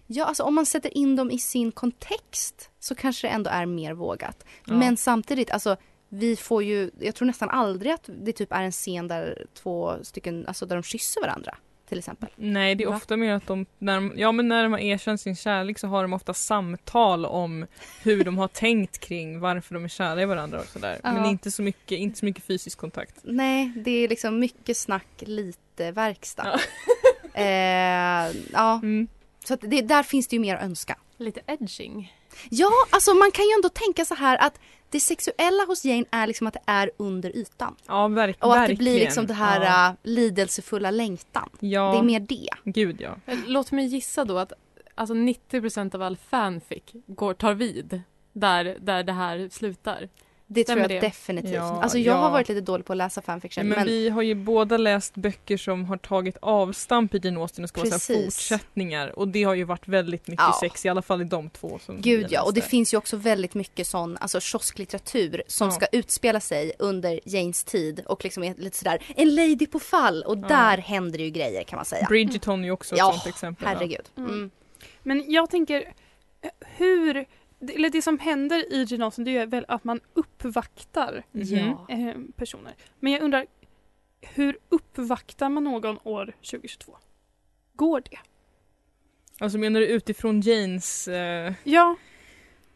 ja 0.08 0.26
alltså 0.26 0.44
om 0.44 0.56
man 0.56 0.66
sätter 0.66 0.98
in 0.98 1.16
dem 1.16 1.32
i 1.32 1.40
sin 1.40 1.72
kontext 1.72 2.70
så 2.80 2.96
kanske 2.96 3.28
det 3.28 3.32
ändå 3.32 3.50
är 3.50 3.66
mer 3.66 3.94
vågat. 3.94 4.46
Ja. 4.66 4.74
Men 4.74 4.98
samtidigt, 4.98 5.52
alltså 5.52 5.78
vi 6.10 6.36
får 6.36 6.64
ju, 6.64 6.92
jag 7.00 7.16
tror 7.16 7.26
nästan 7.26 7.50
aldrig 7.50 7.92
att 7.92 8.10
det 8.24 8.34
typ 8.34 8.52
är 8.52 8.62
en 8.62 8.72
scen 8.72 9.08
där 9.08 9.46
två 9.54 9.96
stycken, 10.02 10.48
alltså 10.48 10.66
där 10.66 10.76
de 10.76 10.84
kysser 10.84 11.22
varandra 11.22 11.58
till 11.94 12.00
exempel. 12.00 12.30
Nej, 12.36 12.76
det 12.76 12.84
är 12.84 12.88
Va? 12.90 12.96
ofta 12.96 13.18
mer 13.18 13.34
att 13.34 13.48
de, 13.48 13.66
när 13.80 13.96
de, 13.96 14.14
ja 14.16 14.32
men 14.32 14.48
när 14.48 14.64
de 14.64 14.72
har 14.72 14.80
erkänt 14.80 15.22
sin 15.22 15.36
kärlek 15.36 15.80
så 15.80 15.88
har 15.88 16.02
de 16.02 16.14
ofta 16.14 16.34
samtal 16.34 17.26
om 17.26 17.66
hur 18.04 18.24
de 18.24 18.38
har 18.38 18.48
tänkt 18.48 19.00
kring 19.00 19.40
varför 19.40 19.74
de 19.74 19.84
är 19.84 19.88
kära 19.88 20.22
i 20.22 20.26
varandra 20.26 20.60
och 20.60 20.66
sådär. 20.66 21.00
Men 21.04 21.16
Ja. 21.16 21.30
inte 21.30 21.52
så 21.52 21.62
mycket, 21.62 21.98
inte 22.00 22.20
så 22.20 22.26
mycket 22.26 22.44
fysisk 22.44 22.78
kontakt. 22.78 23.16
Nej, 23.24 23.72
det 23.76 23.92
är 23.92 24.08
liksom 24.08 24.40
mycket 24.40 24.78
snack, 24.78 25.08
lite 25.20 25.92
verkstad. 25.92 26.60
Ja. 27.34 27.40
eh, 27.42 28.36
ja. 28.54 28.74
Mm. 28.84 29.08
Så 29.46 29.54
att 29.54 29.62
det, 29.62 29.82
där 29.82 30.04
finns 30.04 30.28
det 30.28 30.36
ju 30.36 30.40
mer 30.40 30.56
att 30.56 30.64
önska. 30.64 30.98
Lite 31.18 31.42
edging. 31.48 32.14
Ja, 32.50 32.70
alltså 32.90 33.14
man 33.14 33.32
kan 33.32 33.46
ju 33.46 33.52
ändå 33.52 33.70
tänka 33.70 34.06
så 34.06 34.16
här 34.16 34.38
att 34.38 34.60
det 34.90 35.00
sexuella 35.00 35.66
hos 35.68 35.86
Jane 35.86 36.06
är 36.12 36.28
liksom 36.28 36.48
att 36.48 36.54
det 36.54 36.62
är 36.66 36.92
under 36.98 37.38
ytan. 37.38 37.76
Ja, 37.88 38.08
verk, 38.08 38.38
Och 38.46 38.52
att 38.54 38.58
verkligen. 38.62 38.78
det 38.78 38.84
blir 38.84 39.00
liksom 39.00 39.28
det 39.28 39.34
här 39.34 39.62
Ja, 39.66 39.88
äh, 39.90 39.94
lidelsefulla 40.04 40.92
längtan. 40.92 41.50
ja. 41.60 41.92
Det 41.92 41.98
är 41.98 42.04
mer 42.04 42.20
det. 42.20 42.50
Gud 42.64 43.02
ja. 43.02 43.16
Låt 43.48 43.72
mig 43.72 43.86
gissa 43.86 44.26
då 44.26 44.38
att 44.38 44.54
alltså 44.96 45.14
90% 45.14 45.96
av 45.96 46.02
all 46.02 46.18
fanfic 46.18 46.84
går, 47.08 47.34
tar 47.34 47.54
vid 47.54 48.02
där, 48.34 48.78
där 48.80 49.04
det 49.04 49.14
här 49.14 49.50
slutar. 49.52 50.10
Det 50.48 50.64
tror 50.64 50.80
jag 50.80 50.90
det? 50.90 51.00
definitivt. 51.00 51.52
Ja, 51.54 51.82
alltså 51.84 51.98
jag 51.98 52.16
ja. 52.16 52.20
har 52.22 52.32
varit 52.32 52.50
lite 52.50 52.62
dålig 52.62 52.86
på 52.86 52.94
att 52.94 52.98
läsa 52.98 53.22
fanfiction. 53.22 53.68
Men, 53.68 53.78
men 53.78 53.88
vi 53.88 54.10
har 54.10 54.22
ju 54.22 54.36
båda 54.36 54.78
läst 54.78 55.16
böcker 55.16 55.58
som 55.58 55.86
har 55.86 55.98
tagit 55.98 56.38
avstamp 56.42 57.16
i 57.16 57.20
Jane 57.24 57.40
Austen 57.40 57.64
och 57.64 57.70
ska 57.70 57.82
vara 57.82 57.90
Precis. 57.92 58.26
fortsättningar 58.26 59.20
och 59.20 59.28
det 59.28 59.44
har 59.44 59.54
ju 59.54 59.64
varit 59.64 59.88
väldigt 59.88 60.28
mycket 60.28 60.46
Ja. 60.48 60.58
sex 60.60 60.86
i 60.86 60.90
alla 60.90 61.02
fall 61.02 61.22
i 61.22 61.26
de 61.26 61.50
två 61.50 61.80
som 61.86 62.02
Gud 62.02 62.28
ja, 62.30 62.44
och 62.44 62.54
det 62.54 62.62
finns 62.62 62.94
ju 62.94 62.98
också 62.98 63.18
väldigt 63.18 63.54
mycket 63.54 63.88
sån, 63.88 64.18
alltså 64.18 64.40
kiosklitteratur 64.40 65.44
som 65.48 65.68
Ja. 65.68 65.72
ska 65.72 65.86
utspela 65.92 66.40
sig 66.40 66.72
under 66.80 67.20
Janes 67.26 67.64
tid 67.64 68.04
och 68.06 68.24
liksom 68.24 68.44
är 68.44 68.56
lite 68.56 68.78
sådär, 68.78 69.04
en 69.16 69.36
lady 69.36 69.68
på 69.68 69.80
fall 69.80 70.24
och 70.24 70.38
Ja. 70.38 70.48
där 70.48 70.78
händer 70.78 71.18
det 71.18 71.24
ju 71.24 71.30
grejer 71.30 71.64
kan 71.64 71.76
man 71.78 71.86
säga. 71.86 72.06
Bridgerton 72.10 72.60
är 72.62 72.66
ju 72.66 72.72
också 72.72 72.96
ett 72.96 73.00
Ja, 73.00 73.12
sånt 73.12 73.28
exempel. 73.28 73.68
herregud. 73.68 74.10
Mm. 74.18 74.30
Mm. 74.32 74.52
Men 75.04 75.32
jag 75.32 75.50
tänker 75.50 75.94
hur, 76.78 77.26
det- 77.64 77.76
eller 77.76 77.90
det 77.90 78.02
som 78.02 78.20
händer 78.20 78.74
i 78.74 78.86
Jane 78.90 79.06
Austen 79.06 79.24
det 79.26 79.38
är 79.38 79.46
väl 79.46 79.66
att 79.68 79.84
man 79.84 80.00
uppvaktar 80.14 81.24
Ja. 81.32 81.86
eh, 81.90 82.16
personer. 82.36 82.74
Men 83.00 83.12
jag 83.14 83.22
undrar, 83.22 83.46
hur 84.22 84.58
uppvaktar 84.70 85.50
man 85.50 85.64
någon 85.64 85.98
år 86.04 86.34
2022? 86.42 86.98
Går 87.76 88.02
det? 88.12 88.18
Alltså 89.40 89.58
menar 89.58 89.80
du 89.80 89.88
utifrån 89.88 90.42
Janes 90.42 91.08
eh, 91.08 91.54
Ja, 91.64 91.96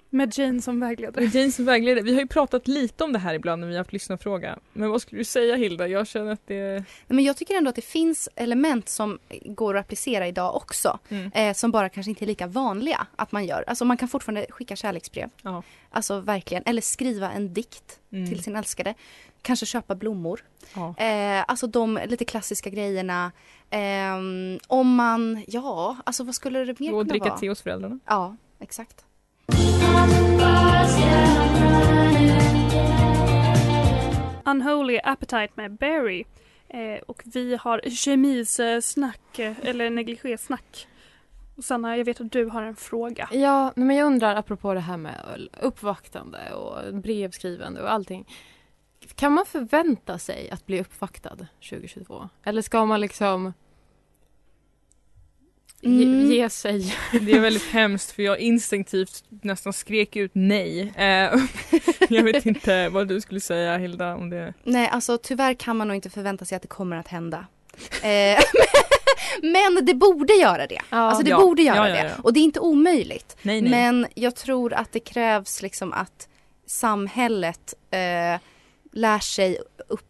med 0.09 0.37
Jane 0.37 0.61
som 0.61 0.79
vägledare. 0.79 1.23
Med 1.25 1.35
Jane 1.35 1.51
som 1.51 1.65
vägledare. 1.65 2.03
Vi 2.03 2.13
har 2.13 2.21
ju 2.21 2.27
pratat 2.27 2.67
lite 2.67 3.03
om 3.03 3.13
det 3.13 3.19
här 3.19 3.33
ibland 3.33 3.59
när 3.59 3.67
vi 3.67 3.73
har 3.73 3.79
haft 3.79 3.93
lyssnarfråga. 3.93 4.59
Men 4.73 4.89
vad 4.89 5.01
skulle 5.01 5.19
du 5.21 5.25
säga 5.25 5.55
Hilda? 5.55 5.87
Jag 5.87 6.07
känner 6.07 6.31
att 6.31 6.41
det... 6.47 6.73
Nej, 6.73 6.83
Men 7.07 7.23
jag 7.25 7.37
tycker 7.37 7.55
ändå 7.55 7.69
att 7.69 7.75
det 7.75 7.81
finns 7.81 8.29
element 8.35 8.89
som 8.89 9.19
går 9.45 9.77
att 9.77 9.85
applicera 9.85 10.27
idag 10.27 10.55
också. 10.55 10.99
Mm. 11.09 11.31
Eh, 11.31 11.53
som 11.53 11.71
bara 11.71 11.89
kanske 11.89 12.09
inte 12.09 12.25
är 12.25 12.27
lika 12.27 12.47
vanliga 12.47 13.07
att 13.15 13.31
man 13.31 13.45
gör. 13.45 13.63
Alltså 13.67 13.85
man 13.85 13.97
kan 13.97 14.07
fortfarande 14.07 14.45
skicka 14.49 14.75
kärleksbrev. 14.75 15.29
Ja. 15.41 15.63
Alltså 15.89 16.19
verkligen. 16.19 16.63
Eller 16.65 16.81
skriva 16.81 17.31
en 17.31 17.53
dikt 17.53 17.99
Mm. 18.11 18.29
till 18.29 18.43
sin 18.43 18.55
älskade. 18.55 18.93
Kanske 19.41 19.65
köpa 19.65 19.95
blommor. 19.95 20.43
Ja. 20.75 20.95
Eh, 20.97 21.43
alltså 21.47 21.67
de 21.67 21.99
lite 22.05 22.25
klassiska 22.25 22.69
grejerna. 22.69 23.31
Ehm, 23.69 24.59
om 24.67 24.95
man, 24.95 25.43
ja, 25.47 25.97
alltså 26.03 26.23
vad 26.23 26.35
skulle 26.35 26.59
det 26.65 26.79
mer 26.79 26.93
Och 26.93 27.01
kunna 27.01 27.09
dricka 27.09 27.29
vara? 27.29 27.37
te 27.39 27.49
hos 27.49 27.61
föräldrarna. 27.61 27.99
Ja, 28.05 28.35
exakt. 28.59 29.05
Unholy 34.45 34.99
Appetite 35.03 35.49
med 35.55 35.71
Barry. 35.71 36.23
Eh, 36.69 37.01
och 37.07 37.21
vi 37.25 37.55
har 37.55 37.81
kemisnack, 37.89 39.39
eh, 39.39 39.53
eller 39.63 39.89
negligésnack. 39.89 40.87
Sanna, 41.63 41.97
jag 41.97 42.05
vet 42.05 42.21
att 42.21 42.31
du 42.31 42.45
har 42.45 42.61
en 42.61 42.75
fråga. 42.75 43.29
Ja, 43.31 43.73
men 43.75 43.95
jag 43.95 44.05
undrar 44.05 44.35
apropå 44.35 44.73
det 44.73 44.79
här 44.79 44.97
med 44.97 45.47
uppvaktande 45.61 46.53
och 46.53 46.93
brevskrivande 46.93 47.81
och 47.81 47.91
allting. 47.91 48.25
Kan 49.15 49.31
man 49.31 49.45
förvänta 49.45 50.17
sig 50.17 50.49
att 50.49 50.65
bli 50.65 50.81
uppvaktad 50.81 51.37
2022? 51.69 52.29
Eller 52.43 52.61
ska 52.61 52.85
man 52.85 53.01
liksom 53.01 53.53
Mm. 55.83 56.31
ge 56.31 56.49
sig? 56.49 56.95
Det 57.21 57.31
är 57.31 57.39
väldigt 57.39 57.67
hemskt 57.71 58.11
för 58.11 58.23
jag 58.23 58.39
instinktivt 58.39 59.23
nästan 59.29 59.73
skrek 59.73 60.15
ut 60.15 60.31
nej. 60.33 60.93
Eh, 60.95 61.39
jag 62.09 62.23
vet 62.23 62.45
inte 62.45 62.89
vad 62.89 63.07
du 63.07 63.21
skulle 63.21 63.39
säga 63.39 63.77
Hilda 63.77 64.15
om 64.15 64.29
det. 64.29 64.53
Nej, 64.63 64.87
alltså 64.89 65.17
tyvärr 65.17 65.53
kan 65.53 65.77
man 65.77 65.87
nog 65.87 65.95
inte 65.95 66.09
förvänta 66.09 66.45
sig 66.45 66.55
att 66.55 66.61
det 66.61 66.67
kommer 66.67 66.95
att 66.97 67.07
hända. 67.07 67.45
Eh, 68.03 68.39
men 69.41 69.85
det 69.85 69.93
borde 69.93 70.33
göra 70.33 70.67
det. 70.67 70.81
Alltså 70.89 71.23
det 71.23 71.29
Ja. 71.29 71.39
borde 71.39 71.61
göra 71.61 71.89
Ja, 71.89 71.95
ja, 71.97 72.03
det. 72.03 72.09
ja. 72.09 72.21
Och 72.23 72.33
det 72.33 72.39
är 72.39 72.43
inte 72.43 72.59
omöjligt. 72.59 73.37
Nej, 73.41 73.61
nej. 73.61 73.71
Men 73.71 74.07
jag 74.15 74.35
tror 74.35 74.73
att 74.73 74.91
det 74.91 74.99
krävs 74.99 75.61
liksom 75.61 75.93
att 75.93 76.27
samhället 76.65 77.73
eh, 77.91 78.39
lär 78.91 79.19
sig 79.19 79.57
upp, 79.89 80.06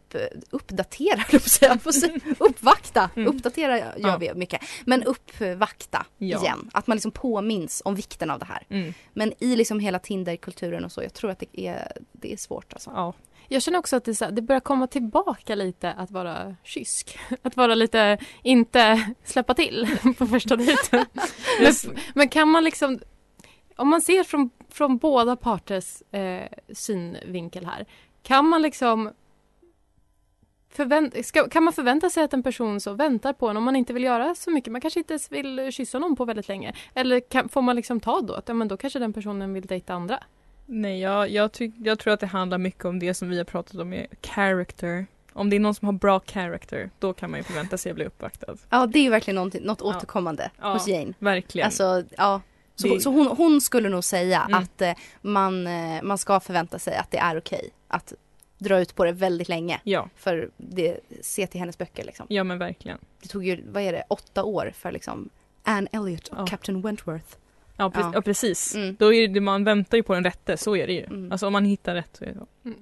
uppdatera, 0.49 1.17
får 1.79 1.91
säga. 1.91 2.15
uppvakta. 2.39 3.09
Uppdatera 3.15 3.77
gör 3.79 3.87
Mm. 3.97 4.09
Ja. 4.09 4.17
vi 4.17 4.33
mycket. 4.33 4.61
Men 4.85 5.03
uppvakta 5.03 6.05
Ja. 6.17 6.41
igen. 6.41 6.69
Att 6.73 6.87
man 6.87 6.97
liksom 6.97 7.11
påminns 7.11 7.81
om 7.85 7.95
vikten 7.95 8.31
av 8.31 8.39
det 8.39 8.45
här. 8.45 8.63
Mm. 8.69 8.93
Men 9.13 9.33
i 9.39 9.55
liksom 9.55 9.79
hela 9.79 9.99
Tinderkulturen 9.99 10.85
och 10.85 10.91
så, 10.91 11.03
jag 11.03 11.13
tror 11.13 11.31
att 11.31 11.39
det 11.39 11.59
är, 11.67 11.91
det 12.11 12.33
är 12.33 12.37
svårt 12.37 12.73
alltså. 12.73 12.91
Ja. 12.95 13.13
Jag 13.49 13.61
känner 13.61 13.79
också 13.79 13.95
att 13.95 14.05
det, 14.05 14.19
här, 14.21 14.31
det 14.31 14.41
börjar 14.41 14.59
komma 14.59 14.87
tillbaka 14.87 15.55
lite 15.55 15.91
att 15.93 16.11
vara 16.11 16.55
kysk. 16.63 17.19
Att 17.41 17.57
vara 17.57 17.75
lite, 17.75 18.17
inte 18.43 19.13
släppa 19.23 19.53
till 19.53 19.97
på 20.17 20.27
första 20.27 20.55
dejten. 20.55 21.05
men, 21.61 21.73
men 22.15 22.29
kan 22.29 22.47
man 22.49 22.63
liksom, 22.63 22.99
om 23.75 23.87
man 23.87 24.01
ser 24.01 24.23
från, 24.23 24.49
från 24.69 24.97
båda 24.97 25.35
parters 25.35 26.01
eh, 26.11 26.47
synvinkel 26.73 27.65
här, 27.65 27.85
kan 28.23 28.45
man 28.45 28.61
liksom 28.61 29.11
Förvänt, 30.69 31.25
ska, 31.25 31.49
kan 31.49 31.63
man 31.63 31.73
förvänta 31.73 32.09
sig 32.09 32.23
att 32.23 32.33
en 32.33 32.43
person 32.43 32.79
så 32.81 32.93
väntar 32.93 33.33
på 33.33 33.47
en 33.49 33.57
om 33.57 33.63
man 33.63 33.75
inte 33.75 33.93
vill 33.93 34.03
göra 34.03 34.35
så 34.35 34.51
mycket? 34.51 34.71
Man 34.71 34.81
kanske 34.81 34.99
inte 34.99 35.13
ens 35.13 35.31
vill 35.31 35.71
kyssa 35.71 35.99
någon 35.99 36.15
på 36.15 36.25
väldigt 36.25 36.47
länge. 36.47 36.73
Eller 36.93 37.19
kan, 37.19 37.49
får 37.49 37.61
man 37.61 37.75
liksom 37.75 37.99
ta 37.99 38.21
då 38.21 38.33
att 38.33 38.47
ja, 38.47 38.53
men 38.53 38.67
då 38.67 38.77
kanske 38.77 38.99
den 38.99 39.13
personen 39.13 39.53
vill 39.53 39.65
dejta 39.65 39.93
andra? 39.93 40.19
Nej, 40.65 40.99
jag, 41.01 41.29
jag, 41.29 41.51
tyck, 41.51 41.73
jag 41.77 41.99
tror 41.99 42.13
att 42.13 42.19
det 42.19 42.25
handlar 42.27 42.57
mycket 42.57 42.85
om 42.85 42.99
det 42.99 43.13
som 43.13 43.29
vi 43.29 43.37
har 43.37 43.45
pratat 43.45 43.75
om 43.81 44.05
character. 44.21 45.05
Om 45.33 45.49
det 45.49 45.55
är 45.55 45.59
någon 45.59 45.75
som 45.75 45.85
har 45.85 45.93
bra 45.93 46.19
character, 46.25 46.89
då 46.99 47.13
kan 47.13 47.31
man 47.31 47.39
ju 47.39 47.43
förvänta 47.43 47.77
sig 47.77 47.89
att 47.89 47.95
bli 47.95 48.05
uppvaktad. 48.05 48.55
Ja, 48.69 48.85
det 48.87 48.99
är 48.99 49.03
ju 49.03 49.09
verkligen 49.09 49.35
något, 49.35 49.53
något 49.63 49.81
återkommande 49.81 50.51
Ja, 50.61 50.73
hos 50.73 50.87
Jane. 50.87 51.13
Verkligen. 51.19 51.65
Alltså, 51.65 52.03
ja. 52.17 52.41
Så, 52.75 52.87
Det- 52.87 52.99
så 52.99 53.09
hon, 53.11 53.27
hon 53.27 53.61
skulle 53.61 53.89
nog 53.89 54.03
säga 54.03 54.41
Mm. 54.41 54.59
att 54.63 54.81
eh, 54.81 54.91
man, 55.21 55.67
eh, 55.67 56.01
man 56.03 56.17
ska 56.17 56.39
förvänta 56.39 56.79
sig 56.79 56.95
att 56.97 57.11
det 57.11 57.17
är 57.17 57.37
okej 57.37 57.69
att 57.87 58.13
dra 58.57 58.79
ut 58.79 58.95
på 58.95 59.05
det 59.05 59.11
väldigt 59.11 59.49
länge. 59.49 59.79
Ja. 59.83 60.09
För 60.15 60.49
det, 60.57 60.99
se 61.21 61.47
till 61.47 61.59
hennes 61.59 61.77
böcker 61.77 62.03
liksom. 62.03 62.25
Ja 62.29 62.43
men 62.43 62.57
verkligen. 62.57 62.97
Det 63.21 63.27
tog 63.27 63.45
ju, 63.45 63.63
vad 63.71 63.83
är 63.83 63.91
det, 63.93 64.03
åtta 64.07 64.43
år 64.43 64.71
för 64.75 64.91
liksom 64.91 65.29
Anne 65.63 65.87
Elliot 65.91 66.27
och 66.27 66.37
Ja. 66.39 66.45
Captain 66.47 66.81
Wentworth. 66.81 67.35
Ja, 67.79 67.89
pre- 67.89 67.99
Ja. 68.01 68.11
ja. 68.13 68.21
precis. 68.21 68.75
Mm. 68.75 68.95
Då 68.99 69.13
är 69.13 69.27
det, 69.27 69.41
man 69.41 69.63
väntar 69.63 69.97
ju 69.97 70.03
på 70.03 70.13
den 70.13 70.23
rätte, 70.23 70.57
så 70.57 70.75
är 70.75 70.87
det 70.87 70.93
ju. 70.93 71.03
Mm. 71.03 71.31
Alltså 71.31 71.47
om 71.47 71.53
man 71.53 71.65
hittar 71.65 71.95
rätt 71.95 72.09
så 72.17 72.23
är 72.23 72.27
det 72.27 72.33
så. 72.33 72.47
Mm. 72.65 72.79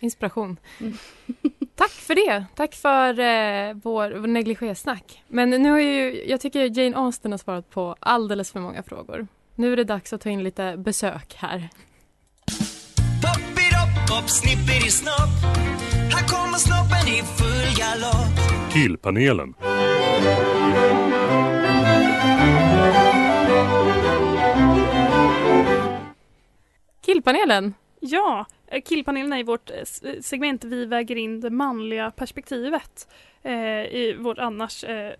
Inspiration. 0.00 0.56
Mm. 0.80 0.92
Tack 1.74 1.90
för 1.90 2.14
det. 2.14 2.44
Tack 2.54 2.74
för 2.74 3.08
eh, 3.20 3.74
vår, 3.74 4.10
vår 4.18 4.26
negligésnack. 4.26 5.22
Men 5.28 5.50
nu 5.50 5.70
har 5.70 5.78
ju, 5.78 6.24
jag 6.28 6.40
tycker 6.40 6.78
Jane 6.78 6.96
Austen 6.96 7.30
har 7.30 7.38
svarat 7.38 7.70
på 7.70 7.96
alldeles 8.00 8.52
för 8.52 8.60
många 8.60 8.82
frågor. 8.82 9.26
Nu 9.54 9.72
är 9.72 9.76
det 9.76 9.84
dags 9.84 10.12
att 10.12 10.20
ta 10.20 10.30
in 10.30 10.42
lite 10.44 10.76
besök 10.76 11.34
här. 11.34 11.68
Up, 14.06 14.12
up, 14.22 14.30
snippity 14.30 14.90
snopp. 14.90 15.30
Här 16.12 16.26
kommer 16.28 16.58
snoppen 16.58 17.08
i 17.08 17.22
full 17.22 17.76
galopp. 17.76 18.72
Killpanelen. 18.72 19.54
Killpanelen. 27.06 27.74
Ja, 28.00 28.46
Eh, 28.68 28.82
killpanelen 28.82 29.32
är 29.32 29.44
vårt 29.44 29.70
eh, 29.70 29.76
eh, 29.76 30.20
segment 30.20 30.64
Vi 30.64 30.84
väger 30.84 31.16
in 31.16 31.40
det 31.40 31.50
manliga 31.50 32.10
perspektivet 32.10 33.08
eh, 33.42 33.84
i 33.84 34.16
vårt 34.18 34.38
annars 34.38 34.84
eh, 34.84 35.14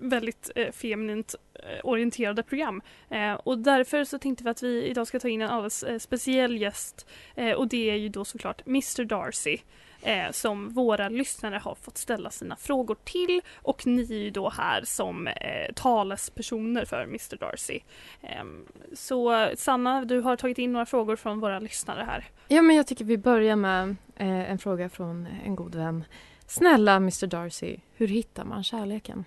väldigt 0.00 0.50
eh, 0.54 0.72
feminint 0.72 1.34
eh, 1.54 1.80
orienterade 1.84 2.42
program. 2.42 2.82
Eh, 3.10 3.32
och 3.32 3.58
därför 3.58 4.04
så 4.04 4.18
tänkte 4.18 4.44
vi 4.44 4.50
att 4.50 4.62
vi 4.62 4.84
idag 4.84 5.06
ska 5.06 5.20
ta 5.20 5.28
in 5.28 5.42
en 5.42 5.50
alldeles 5.50 5.82
eh, 5.82 5.98
speciell 5.98 6.60
gäst 6.60 7.06
eh, 7.34 7.52
och 7.52 7.68
det 7.68 7.90
är 7.90 7.96
ju 7.96 8.08
då 8.08 8.24
såklart 8.24 8.66
Mr 8.66 9.04
Darcy 9.04 9.58
eh, 10.02 10.30
som 10.30 10.68
våra 10.68 11.08
lyssnare 11.08 11.56
har 11.56 11.74
fått 11.74 11.98
ställa 11.98 12.30
sina 12.30 12.56
frågor 12.56 12.96
till 13.04 13.40
och 13.54 13.86
ni 13.86 14.02
är 14.02 14.18
ju 14.18 14.30
då 14.30 14.50
här 14.50 14.82
som 14.84 15.26
eh, 15.26 15.72
talespersoner 15.74 16.84
för 16.84 17.02
Mr 17.02 17.36
Darcy. 17.36 17.80
Ehm, 18.22 18.66
så 18.92 19.50
Sanna, 19.56 20.04
du 20.04 20.20
har 20.20 20.36
tagit 20.36 20.58
in 20.58 20.72
några 20.72 20.86
frågor 20.86 21.16
från 21.16 21.40
våra 21.40 21.58
lyssnare 21.58 22.04
här. 22.04 22.24
Ja, 22.48 22.62
men 22.62 22.76
jag 22.76 22.86
tycker 22.86 23.04
vi 23.04 23.18
börjar 23.18 23.56
med 23.56 23.88
eh, 24.16 24.50
en 24.50 24.58
fråga 24.58 24.88
från 24.88 25.26
en 25.44 25.56
god 25.56 25.74
vän. 25.74 26.04
Snälla 26.46 26.96
Mr 26.96 27.26
Darcy, 27.26 27.76
hur 27.96 28.08
hittar 28.08 28.44
man 28.44 28.64
kärleken? 28.64 29.24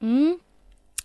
Mm. 0.00 0.38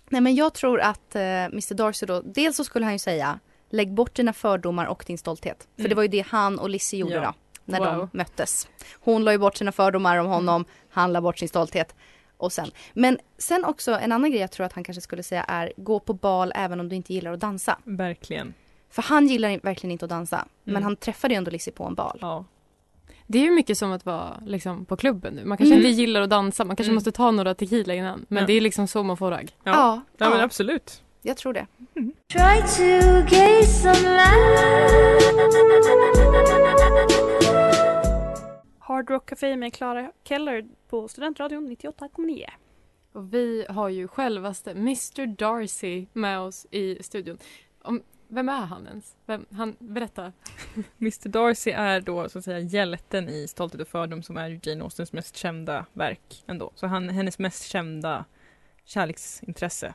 Nej 0.08 0.20
men 0.20 0.34
jag 0.34 0.54
tror 0.54 0.80
att 0.80 1.14
eh, 1.16 1.22
Mr 1.22 1.74
Darcy 1.74 2.06
då, 2.06 2.20
dels 2.24 2.56
så 2.56 2.64
skulle 2.64 2.84
han 2.84 2.92
ju 2.94 2.98
säga 2.98 3.38
lägg 3.70 3.92
bort 3.94 4.14
dina 4.14 4.32
fördomar 4.32 4.86
och 4.86 5.04
din 5.06 5.18
stolthet. 5.18 5.68
För 5.74 5.80
Mm. 5.80 5.88
det 5.88 5.94
var 5.94 6.02
ju 6.02 6.08
det 6.08 6.20
han 6.26 6.58
och 6.58 6.70
Lizzie 6.70 7.00
gjorde 7.00 7.14
Ja. 7.14 7.20
då. 7.22 7.32
När 7.68 7.78
Wow. 7.78 7.88
de 8.12 8.18
möttes. 8.18 8.68
Hon 9.00 9.24
la 9.24 9.32
ju 9.32 9.38
bort 9.38 9.56
sina 9.56 9.72
fördomar 9.72 10.16
om 10.18 10.26
honom, 10.26 10.64
han 10.90 11.12
la 11.12 11.20
bort 11.20 11.38
sin 11.38 11.48
stolthet. 11.48 11.94
Och 12.36 12.52
sen. 12.52 12.70
Men 12.94 13.18
sen 13.38 13.64
också 13.64 13.92
en 13.92 14.12
annan 14.12 14.30
grej 14.30 14.40
jag 14.40 14.50
tror 14.50 14.66
att 14.66 14.72
han 14.72 14.84
kanske 14.84 15.00
skulle 15.00 15.22
säga 15.22 15.44
är 15.44 15.72
gå 15.76 16.00
på 16.00 16.12
bal 16.12 16.52
även 16.54 16.80
om 16.80 16.88
du 16.88 16.96
inte 16.96 17.14
gillar 17.14 17.32
att 17.32 17.40
dansa. 17.40 17.78
Verkligen. 17.84 18.54
För 18.90 19.02
han 19.02 19.26
gillar 19.26 19.60
verkligen 19.62 19.92
inte 19.92 20.04
att 20.04 20.08
dansa. 20.10 20.46
Men 20.64 20.72
Mm. 20.72 20.82
han 20.82 20.96
träffade 20.96 21.34
ju 21.34 21.38
ändå 21.38 21.50
Lizzie 21.50 21.72
på 21.72 21.84
en 21.84 21.94
bal. 21.94 22.18
Ja. 22.20 22.44
Det 23.26 23.38
är 23.38 23.42
ju 23.42 23.50
mycket 23.50 23.78
som 23.78 23.92
att 23.92 24.06
vara 24.06 24.40
liksom, 24.46 24.84
på 24.84 24.96
klubben 24.96 25.34
nu. 25.34 25.44
Man 25.44 25.58
kanske 25.58 25.74
Mm. 25.74 25.86
inte 25.86 26.00
gillar 26.00 26.20
att 26.20 26.30
dansa, 26.30 26.64
man 26.64 26.76
kanske 26.76 26.88
Mm. 26.90 26.94
måste 26.94 27.12
ta 27.12 27.30
några 27.30 27.54
tequila 27.54 27.94
innan. 27.94 28.26
Men 28.28 28.40
Ja. 28.40 28.46
det 28.46 28.52
är 28.52 28.60
liksom 28.60 28.86
så 28.88 29.02
man 29.02 29.16
får 29.16 29.30
ragg. 29.30 29.56
Ja. 29.64 29.72
Ja, 29.72 30.00
Ja, 30.18 30.30
men 30.30 30.40
absolut. 30.40 31.02
Jag 31.22 31.36
tror 31.36 31.52
det. 31.52 31.66
Try 32.32 32.62
Hard 38.86 39.10
Rock 39.10 39.26
Café 39.26 39.56
med 39.56 39.74
Clara 39.74 40.12
Keller 40.24 40.66
på 40.88 41.08
Studentradion 41.08 41.70
98,9. 41.70 42.46
Och 43.12 43.34
vi 43.34 43.66
har 43.68 43.88
ju 43.88 44.08
självaste 44.08 44.70
Mr 44.70 45.26
Darcy 45.26 46.06
med 46.12 46.40
oss 46.40 46.66
i 46.70 47.02
studion. 47.02 47.38
Om, 47.82 48.02
vem 48.28 48.48
är 48.48 48.60
han 48.60 48.86
ens? 48.86 49.16
Vem, 49.26 49.46
han, 49.50 49.76
berätta. 49.78 50.32
Mr 51.00 51.28
Darcy 51.28 51.70
är 51.70 52.00
då 52.00 52.28
så 52.28 52.38
att 52.38 52.44
säga 52.44 52.58
hjälten 52.58 53.28
i 53.28 53.48
Stolthet 53.48 53.80
och 53.80 53.88
fördom 53.88 54.22
som 54.22 54.36
är 54.36 54.48
ju 54.48 54.60
Jane 54.62 54.84
Austens 54.84 55.12
mest 55.12 55.36
kända 55.36 55.86
verk 55.92 56.44
ändå. 56.46 56.72
Så 56.74 56.86
han, 56.86 57.08
hennes 57.08 57.38
mest 57.38 57.64
kända 57.64 58.24
kärleksintresse, 58.84 59.94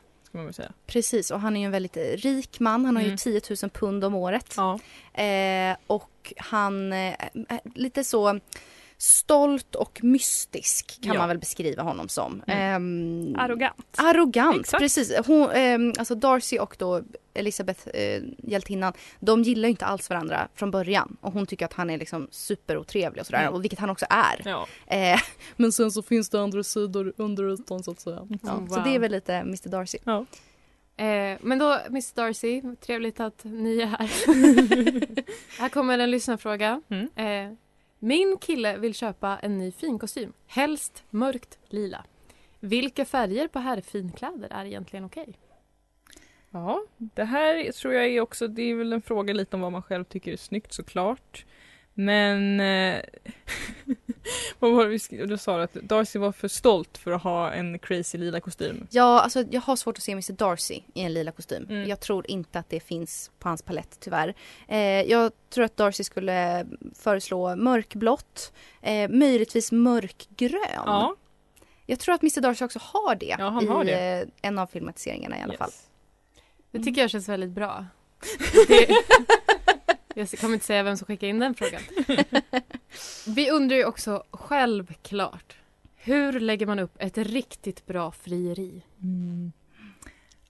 säga. 0.51 0.73
Precis, 0.85 1.31
och 1.31 1.39
han 1.39 1.55
är 1.55 1.59
ju 1.59 1.65
en 1.65 1.71
väldigt 1.71 1.97
eh, 1.97 2.01
rik 2.01 2.59
man. 2.59 2.85
Han 2.85 2.95
har 2.95 3.03
ju 3.03 3.07
Mm. 3.07 3.17
10 3.17 3.41
000 3.63 3.69
pund 3.71 4.03
om 4.03 4.15
året. 4.15 4.57
Eh, 5.13 5.77
och 5.87 6.33
han 6.37 6.93
eh, 6.93 6.97
är 6.97 7.59
lite 7.75 8.03
så 8.03 8.39
stolt 9.01 9.75
och 9.75 10.03
mystisk 10.03 10.99
kan 11.01 11.13
Ja. 11.13 11.19
man 11.19 11.27
väl 11.27 11.37
beskriva 11.37 11.83
honom 11.83 12.09
som. 12.09 12.43
Ehm, 12.47 13.35
Arrogant. 13.39 13.95
Arrogant, 13.97 14.59
Exakt. 14.59 14.81
precis. 14.81 15.13
Hon, 15.27 15.49
ehm, 15.51 15.93
alltså 15.99 16.15
Darcy 16.15 16.57
och 16.59 16.75
då 16.79 17.01
Elisabeth, 17.33 17.87
eh, 17.87 18.21
hjältinnan, 18.37 18.93
de 19.19 19.43
gillar 19.43 19.67
ju 19.67 19.71
inte 19.71 19.85
alls 19.85 20.09
varandra 20.09 20.47
från 20.55 20.71
början. 20.71 21.17
Och 21.21 21.33
hon 21.33 21.45
tycker 21.45 21.65
att 21.65 21.73
han 21.73 21.89
är 21.89 21.97
liksom 21.97 22.27
superotrevlig 22.31 23.21
och 23.21 23.25
sådär, 23.27 23.41
Mm. 23.41 23.53
och 23.53 23.63
vilket 23.63 23.79
han 23.79 23.89
också 23.89 24.05
är. 24.09 24.41
Ja. 24.45 24.67
Eh, 24.87 25.19
men 25.57 25.71
sen 25.71 25.91
så 25.91 26.01
finns 26.01 26.29
det 26.29 26.41
andra 26.41 26.63
sidor 26.63 27.13
under 27.17 27.53
ytan 27.53 27.83
så 27.83 27.91
att 27.91 27.99
säga. 27.99 28.27
Ja, 28.43 28.49
Mm, 28.51 28.69
Så 28.69 28.75
wow. 28.75 28.83
det 28.83 28.95
är 28.95 28.99
väl 28.99 29.11
lite 29.11 29.33
Mr 29.35 29.69
Darcy. 29.69 29.97
Eh, 30.97 31.37
men 31.41 31.59
då, 31.59 31.77
Miss 31.89 32.11
Darcy, 32.11 32.61
trevligt 32.85 33.19
att 33.19 33.43
ni 33.43 33.81
är 33.81 33.85
här. 33.85 34.09
här 35.59 35.69
kommer 35.69 35.99
en 35.99 36.11
lyssnarfråga. 36.11 36.81
Mm. 36.89 37.09
Eh, 37.51 37.57
min 38.03 38.37
kille 38.41 38.77
vill 38.77 38.93
köpa 38.93 39.39
en 39.41 39.57
ny 39.57 39.71
finkostym, 39.71 40.33
helst 40.47 41.03
mörkt 41.09 41.59
lila. 41.67 42.05
Vilka 42.59 43.05
färger 43.05 43.47
på 43.47 43.59
herrfinkläder 43.59 44.47
är 44.51 44.65
egentligen 44.65 45.05
okej? 45.05 45.37
Ja, 46.49 46.83
det 46.97 47.23
här 47.23 47.71
tror 47.71 47.93
jag 47.93 48.05
är 48.05 48.21
också, 48.21 48.47
det 48.47 48.61
är 48.61 48.75
väl 48.75 48.93
en 48.93 49.01
fråga 49.01 49.33
lite 49.33 49.55
om 49.55 49.61
vad 49.61 49.71
man 49.71 49.83
själv 49.83 50.03
tycker 50.03 50.31
är 50.31 50.37
snyggt 50.37 50.73
såklart. 50.73 51.45
Men 51.93 52.59
eh, 52.59 53.01
vad 54.59 54.71
var 54.71 54.87
det? 54.87 55.25
Du 55.25 55.37
sa 55.37 55.61
att 55.61 55.73
Darcy 55.73 56.19
var 56.19 56.31
för 56.31 56.47
stolt 56.47 56.97
för 56.97 57.11
att 57.11 57.23
ha 57.23 57.51
en 57.51 57.79
crazy 57.79 58.17
lila 58.17 58.39
kostym. 58.39 58.87
Ja, 58.89 59.21
alltså 59.21 59.43
jag 59.51 59.61
har 59.61 59.75
svårt 59.75 59.97
att 59.97 60.03
se 60.03 60.11
Mr 60.11 60.33
Darcy 60.33 60.81
i 60.93 61.01
en 61.01 61.13
lila 61.13 61.31
kostym. 61.31 61.65
Mm. 61.69 61.89
Jag 61.89 61.99
tror 61.99 62.31
inte 62.31 62.59
att 62.59 62.69
det 62.69 62.79
finns 62.79 63.31
på 63.39 63.49
hans 63.49 63.61
palett 63.61 63.97
tyvärr. 63.99 64.33
Eh, 64.67 64.79
jag 64.79 65.31
tror 65.49 65.65
att 65.65 65.77
Darcy 65.77 66.03
skulle 66.03 66.67
föreslå 66.95 67.55
mörkblått, 67.55 68.53
eh, 68.81 69.09
möjligtvis 69.09 69.71
mörkgrön. 69.71 70.83
Ja. 70.85 71.15
Jag 71.85 71.99
tror 71.99 72.15
att 72.15 72.21
Mr 72.21 72.41
Darcy 72.41 72.65
också 72.65 72.79
har 72.81 73.15
det 73.15 73.35
Ja, 73.39 73.49
han 73.49 73.63
i 73.63 73.67
har 73.67 73.83
det. 73.83 74.21
Eh, 74.21 74.27
en 74.41 74.59
av 74.59 74.67
filmatiseringarna 74.67 75.39
i 75.39 75.41
alla 75.41 75.53
fall. 75.53 75.71
Det 76.71 76.83
tycker 76.83 77.01
jag 77.01 77.09
känns 77.09 77.29
väldigt 77.29 77.49
bra. 77.49 77.85
Det, 78.67 78.87
jag 80.15 80.29
kommer 80.29 80.53
inte 80.53 80.65
säga 80.65 80.83
vem 80.83 80.97
som 80.97 81.05
skickade 81.05 81.29
in 81.29 81.39
den 81.39 81.55
frågan. 81.55 81.81
Vi 83.27 83.51
undrar 83.51 83.77
ju 83.77 83.85
också 83.85 84.23
självklart, 84.31 85.55
hur 85.95 86.39
lägger 86.39 86.65
man 86.65 86.79
upp 86.79 86.95
ett 86.99 87.17
riktigt 87.17 87.85
bra 87.85 88.11
frieri? 88.11 88.83
Mm. 89.01 89.51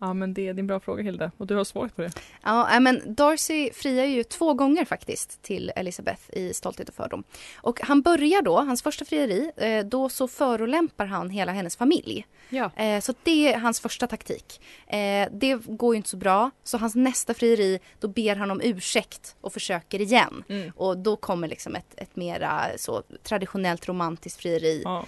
Ja 0.04 0.14
men 0.14 0.34
det, 0.34 0.42
det 0.42 0.48
är 0.48 0.60
en 0.60 0.68
bra 0.68 0.80
fråga 0.80 1.04
Hilda 1.04 1.32
och 1.38 1.48
du 1.48 1.56
har 1.56 1.64
svaret 1.64 1.96
på 1.96 2.02
det. 2.02 2.12
Ja, 2.44 2.80
men 2.80 3.16
Darcy 3.16 3.72
friar 3.74 4.06
ju 4.06 4.24
två 4.24 4.54
gånger 4.54 4.86
faktiskt 4.86 5.42
till 5.42 5.72
Elizabeth 5.76 6.22
i 6.34 6.54
Stolthet 6.54 6.90
och 6.90 6.96
fördom. 6.96 7.24
Och 7.56 7.82
han 7.82 8.02
börjar 8.02 8.42
då, 8.42 8.60
hans 8.60 8.82
första 8.82 9.06
frieri, 9.06 9.52
eh, 9.58 9.86
då 9.86 10.10
så 10.10 10.28
förolämpar 10.28 11.06
han 11.06 11.30
hela 11.30 11.52
hennes 11.52 11.76
familj. 11.76 12.28
Ja. 12.50 12.72
Eh, 12.76 13.00
så 13.00 13.14
det 13.24 13.54
är 13.54 13.58
hans 13.58 13.80
första 13.80 14.08
taktik. 14.08 14.62
Eh, 14.88 15.28
det 15.32 15.56
går 15.66 15.94
ju 15.94 15.98
inte 15.98 16.10
så 16.10 16.18
bra, 16.18 16.52
så 16.64 16.78
hans 16.78 16.96
nästa 16.96 17.34
frieri, 17.34 17.80
då 18.00 18.08
ber 18.08 18.36
han 18.36 18.52
om 18.52 18.62
ursäkt 18.64 19.36
och 19.42 19.54
försöker 19.54 20.02
igen. 20.02 20.44
Mm. 20.50 20.72
Och 20.76 20.98
då 20.98 21.16
kommer 21.16 21.48
liksom 21.48 21.76
ett, 21.76 21.94
ett 21.98 22.16
mera 22.16 22.62
så 22.78 23.04
traditionellt 23.24 23.88
romantiskt 23.88 24.42
frieri. 24.42 24.82
Ja. 24.86 25.06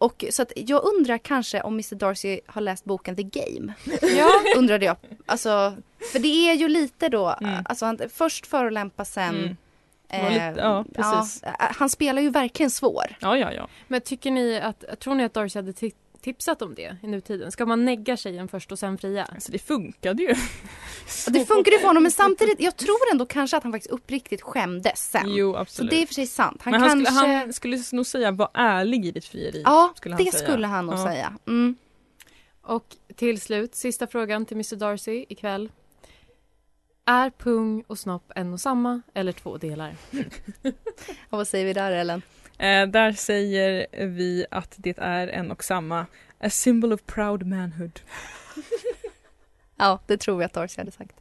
Och 0.00 0.24
så 0.30 0.42
att 0.42 0.52
jag 0.56 0.84
undrar 0.84 1.18
kanske 1.18 1.62
om 1.62 1.74
Mr 1.74 1.94
Darcy 1.94 2.40
har 2.46 2.60
läst 2.60 2.84
boken 2.84 3.16
The 3.16 3.22
Game. 3.22 3.61
Ja. 4.16 4.30
Undrade 4.56 4.84
jag. 4.84 4.96
Alltså, 5.26 5.74
för 6.12 6.18
det 6.18 6.50
är 6.50 6.54
ju 6.54 6.68
lite 6.68 7.08
då, 7.08 7.36
Mm. 7.40 7.62
alltså 7.64 7.84
han, 7.86 7.98
först 8.14 8.46
förolämpa 8.46 9.04
sen 9.04 9.56
Mm. 10.14 10.24
Var 10.24 10.30
lite- 10.30 10.54
ja, 10.60 10.84
precis. 10.94 11.42
ja, 11.42 11.50
han 11.58 11.90
spelar 11.90 12.22
ju 12.22 12.30
verkligen 12.30 12.70
svår. 12.70 13.16
Ja, 13.20 13.36
ja, 13.38 13.52
ja. 13.52 13.68
Men 13.88 14.00
tycker 14.00 14.30
ni 14.30 14.60
att, 14.60 15.00
tror 15.00 15.14
ni 15.14 15.24
att 15.24 15.34
Darcy 15.34 15.58
hade 15.58 15.72
ti- 15.72 15.94
tipsat 16.20 16.62
om 16.62 16.74
det 16.74 16.96
i 17.02 17.06
nutiden? 17.06 17.52
Ska 17.52 17.66
man 17.66 17.84
negga 17.84 18.16
tjejen 18.16 18.48
först 18.48 18.72
och 18.72 18.78
sen 18.78 18.98
fria? 18.98 19.24
Alltså 19.34 19.52
det 19.52 19.58
funkade 19.58 20.22
ju. 20.22 20.34
Det 21.28 21.44
funkar 21.44 21.72
ju 21.72 21.78
för 21.78 21.86
honom 21.86 22.02
men 22.02 22.12
samtidigt, 22.12 22.60
jag 22.60 22.76
tror 22.76 22.96
ändå 23.12 23.26
kanske 23.26 23.56
att 23.56 23.62
han 23.62 23.72
faktiskt 23.72 23.90
uppriktigt 23.92 24.42
skämdes 24.42 25.10
sen. 25.10 25.22
Jo 25.34 25.52
Så 25.52 25.58
absolut. 25.58 25.90
det 25.90 25.96
är 25.96 26.00
i 26.00 26.04
och 26.04 26.08
för 26.08 26.14
sig 26.14 26.26
sant. 26.26 26.60
Han 26.64 26.70
Men 26.70 26.80
han, 26.80 26.90
kanske... 27.04 27.12
skulle, 27.14 27.36
han 27.38 27.52
skulle 27.52 27.78
nog 27.92 28.06
säga 28.06 28.30
var 28.30 28.50
ärlig 28.54 29.06
i 29.06 29.10
ditt 29.10 29.24
frieri. 29.24 29.62
Ja, 29.64 29.92
skulle 29.96 30.14
han 30.14 30.24
det 30.24 30.32
säga. 30.32 30.42
skulle 30.44 30.66
han 30.66 30.86
nog 30.86 30.94
Ja. 30.98 31.04
säga. 31.06 31.32
Mm. 31.46 31.76
Och 32.62 32.96
till 33.16 33.40
slut, 33.40 33.74
sista 33.74 34.06
frågan 34.06 34.46
till 34.46 34.56
Mr 34.56 34.76
Darcy 34.76 35.24
ikväll. 35.28 35.70
Är 37.04 37.30
pung 37.30 37.84
och 37.86 37.98
snopp 37.98 38.32
en 38.34 38.52
och 38.52 38.60
samma 38.60 39.02
eller 39.14 39.32
två 39.32 39.56
delar? 39.56 39.96
Och 41.30 41.38
vad 41.38 41.48
säger 41.48 41.64
vi 41.66 41.72
där 41.72 41.92
Ellen? 41.92 42.22
Eh, 42.58 42.86
där 42.86 43.12
säger 43.12 43.86
vi 44.06 44.46
att 44.50 44.74
det 44.76 44.98
är 44.98 45.28
en 45.28 45.50
och 45.50 45.64
samma. 45.64 46.06
A 46.38 46.50
symbol 46.50 46.92
of 46.92 47.06
proud 47.06 47.46
manhood. 47.46 48.00
Ja, 49.76 50.00
det 50.06 50.16
tror 50.16 50.38
vi 50.38 50.44
att 50.44 50.52
Darcy 50.52 50.80
hade 50.80 50.90
sagt. 50.90 51.16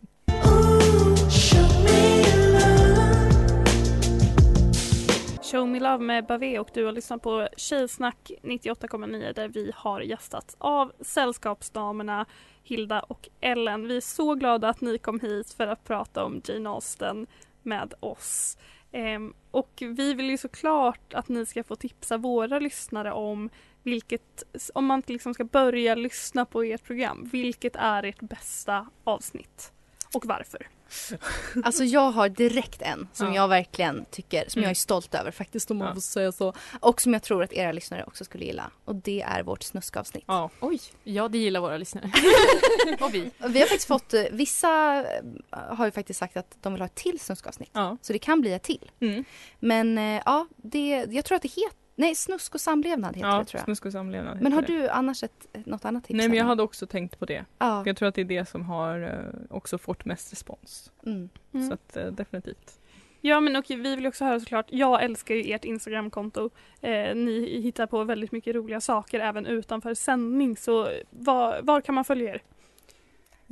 Show 5.51 5.67
Me 5.67 5.79
Love 5.79 6.03
med 6.03 6.25
Bavé 6.25 6.59
och 6.59 6.69
du 6.73 6.85
har 6.85 6.91
lyssnat 6.91 7.21
på 7.21 7.47
Tjejsnack 7.57 8.31
98,9 8.41 9.33
där 9.33 9.47
vi 9.47 9.71
har 9.75 10.01
gästats 10.01 10.55
av 10.59 10.91
Sällskapsdamerna 11.01 12.25
Hilda 12.63 12.99
och 12.99 13.29
Ellen. 13.41 13.87
Vi 13.87 13.97
är 13.97 14.01
så 14.01 14.35
glada 14.35 14.69
att 14.69 14.81
ni 14.81 14.97
kom 14.97 15.19
hit 15.19 15.53
för 15.53 15.67
att 15.67 15.83
prata 15.83 16.23
om 16.23 16.41
Jane 16.45 16.69
Austen 16.69 17.27
med 17.61 17.93
oss. 17.99 18.57
Ehm, 18.91 19.33
och 19.51 19.71
vi 19.79 20.13
vill 20.13 20.29
ju 20.29 20.37
såklart 20.37 21.13
att 21.13 21.29
ni 21.29 21.45
ska 21.45 21.63
få 21.63 21.75
tipsa 21.75 22.17
våra 22.17 22.59
lyssnare 22.59 23.11
om 23.11 23.49
vilket, 23.83 24.43
om 24.73 24.85
man 24.85 25.03
liksom 25.07 25.33
ska 25.33 25.43
börja 25.43 25.95
lyssna 25.95 26.45
på 26.45 26.63
ert 26.63 26.83
program, 26.83 27.29
vilket 27.31 27.75
är 27.75 28.03
ert 28.03 28.21
bästa 28.21 28.87
avsnitt? 29.03 29.73
Och 30.13 30.25
varför? 30.25 30.67
Alltså 31.63 31.83
jag 31.83 32.11
har 32.11 32.29
direkt 32.29 32.81
en 32.81 33.07
som 33.13 33.27
Ja. 33.27 33.35
jag 33.35 33.47
verkligen 33.47 34.05
tycker, 34.11 34.43
som 34.47 34.59
Mm. 34.59 34.63
jag 34.63 34.71
är 34.71 34.75
stolt 34.75 35.15
över 35.15 35.31
faktiskt 35.31 35.71
om 35.71 35.77
man 35.77 35.87
Ja. 35.87 35.93
får 35.93 36.01
säga 36.01 36.31
så. 36.31 36.53
Och 36.79 37.01
som 37.01 37.13
jag 37.13 37.23
tror 37.23 37.43
att 37.43 37.53
era 37.53 37.71
lyssnare 37.71 38.03
också 38.03 38.25
skulle 38.25 38.45
gilla. 38.45 38.71
Och 38.85 38.95
det 38.95 39.21
är 39.21 39.43
vårt 39.43 39.63
snuskavsnitt. 39.63 40.23
Ja. 40.27 40.49
Oj, 40.59 40.79
ja 41.03 41.27
det 41.27 41.37
gillar 41.37 41.59
våra 41.59 41.77
lyssnare. 41.77 42.11
och 42.99 43.13
vi. 43.13 43.31
Vi 43.47 43.59
har 43.59 43.67
faktiskt 43.67 43.87
fått, 43.87 44.13
eh, 44.13 44.23
vissa 44.31 44.99
eh, 44.99 45.75
har 45.75 45.85
ju 45.85 45.91
faktiskt 45.91 46.19
sagt 46.19 46.37
att 46.37 46.57
de 46.61 46.73
vill 46.73 46.81
ha 46.81 46.85
ett 46.85 46.95
till 46.95 47.19
snuskavsnitt. 47.19 47.69
Ja. 47.73 47.97
Så 48.01 48.13
det 48.13 48.19
kan 48.19 48.41
bli 48.41 48.53
ett 48.53 48.63
till. 48.63 48.91
Mm. 48.99 49.25
Men 49.59 49.97
eh, 49.97 50.21
ja, 50.25 50.47
det, 50.57 51.05
jag 51.09 51.25
tror 51.25 51.35
att 51.35 51.41
det 51.41 51.47
heter, 51.51 51.77
nej 51.95 52.15
snusk 52.15 52.55
och 52.55 52.61
samlevnad 52.61 53.15
heter 53.15 53.29
Ja, 53.29 53.37
det 53.39 53.45
tror 53.45 53.59
jag. 53.59 53.65
snusk 53.65 53.85
och 53.85 53.91
samlevnad 53.91 54.41
Men 54.41 54.53
har 54.53 54.61
det. 54.61 54.67
du 54.67 54.89
annars 54.89 55.23
ett, 55.23 55.47
något 55.65 55.85
annat 55.85 56.03
tips? 56.03 56.17
Nej 56.17 56.29
men 56.29 56.37
jag 56.37 56.45
hade 56.45 56.63
också 56.63 56.87
tänkt 56.87 57.19
på 57.19 57.25
det. 57.25 57.45
Ja. 57.57 57.83
Jag 57.85 57.97
tror 57.97 58.07
att 58.09 58.15
det 58.15 58.21
är 58.21 58.25
det 58.25 58.49
som 58.49 58.65
har 58.65 59.01
eh, 59.01 59.55
också 59.55 59.77
fått 59.77 60.05
mest 60.05 60.31
respons. 60.31 60.91
Mm. 61.05 61.29
Mm. 61.53 61.67
Så 61.67 61.73
att 61.73 61.97
eh, 61.97 62.05
definitivt. 62.05 62.77
Ja 63.23 63.39
men 63.39 63.55
och 63.55 63.65
vi 63.69 63.75
vill 63.75 64.07
också 64.07 64.25
höra 64.25 64.39
såklart, 64.39 64.65
jag 64.69 65.03
älskar 65.03 65.35
ju 65.35 65.53
ert 65.53 65.65
Instagramkonto. 65.65 66.49
Eh, 66.81 67.15
ni 67.15 67.61
hittar 67.63 67.85
på 67.87 68.03
väldigt 68.03 68.31
mycket 68.31 68.55
roliga 68.55 68.81
saker 68.81 69.19
även 69.19 69.45
utanför 69.45 69.93
sändning 69.93 70.57
så 70.57 70.87
var, 71.09 71.61
var 71.61 71.81
kan 71.81 71.95
man 71.95 72.05
följa 72.05 72.33
er? 72.33 72.41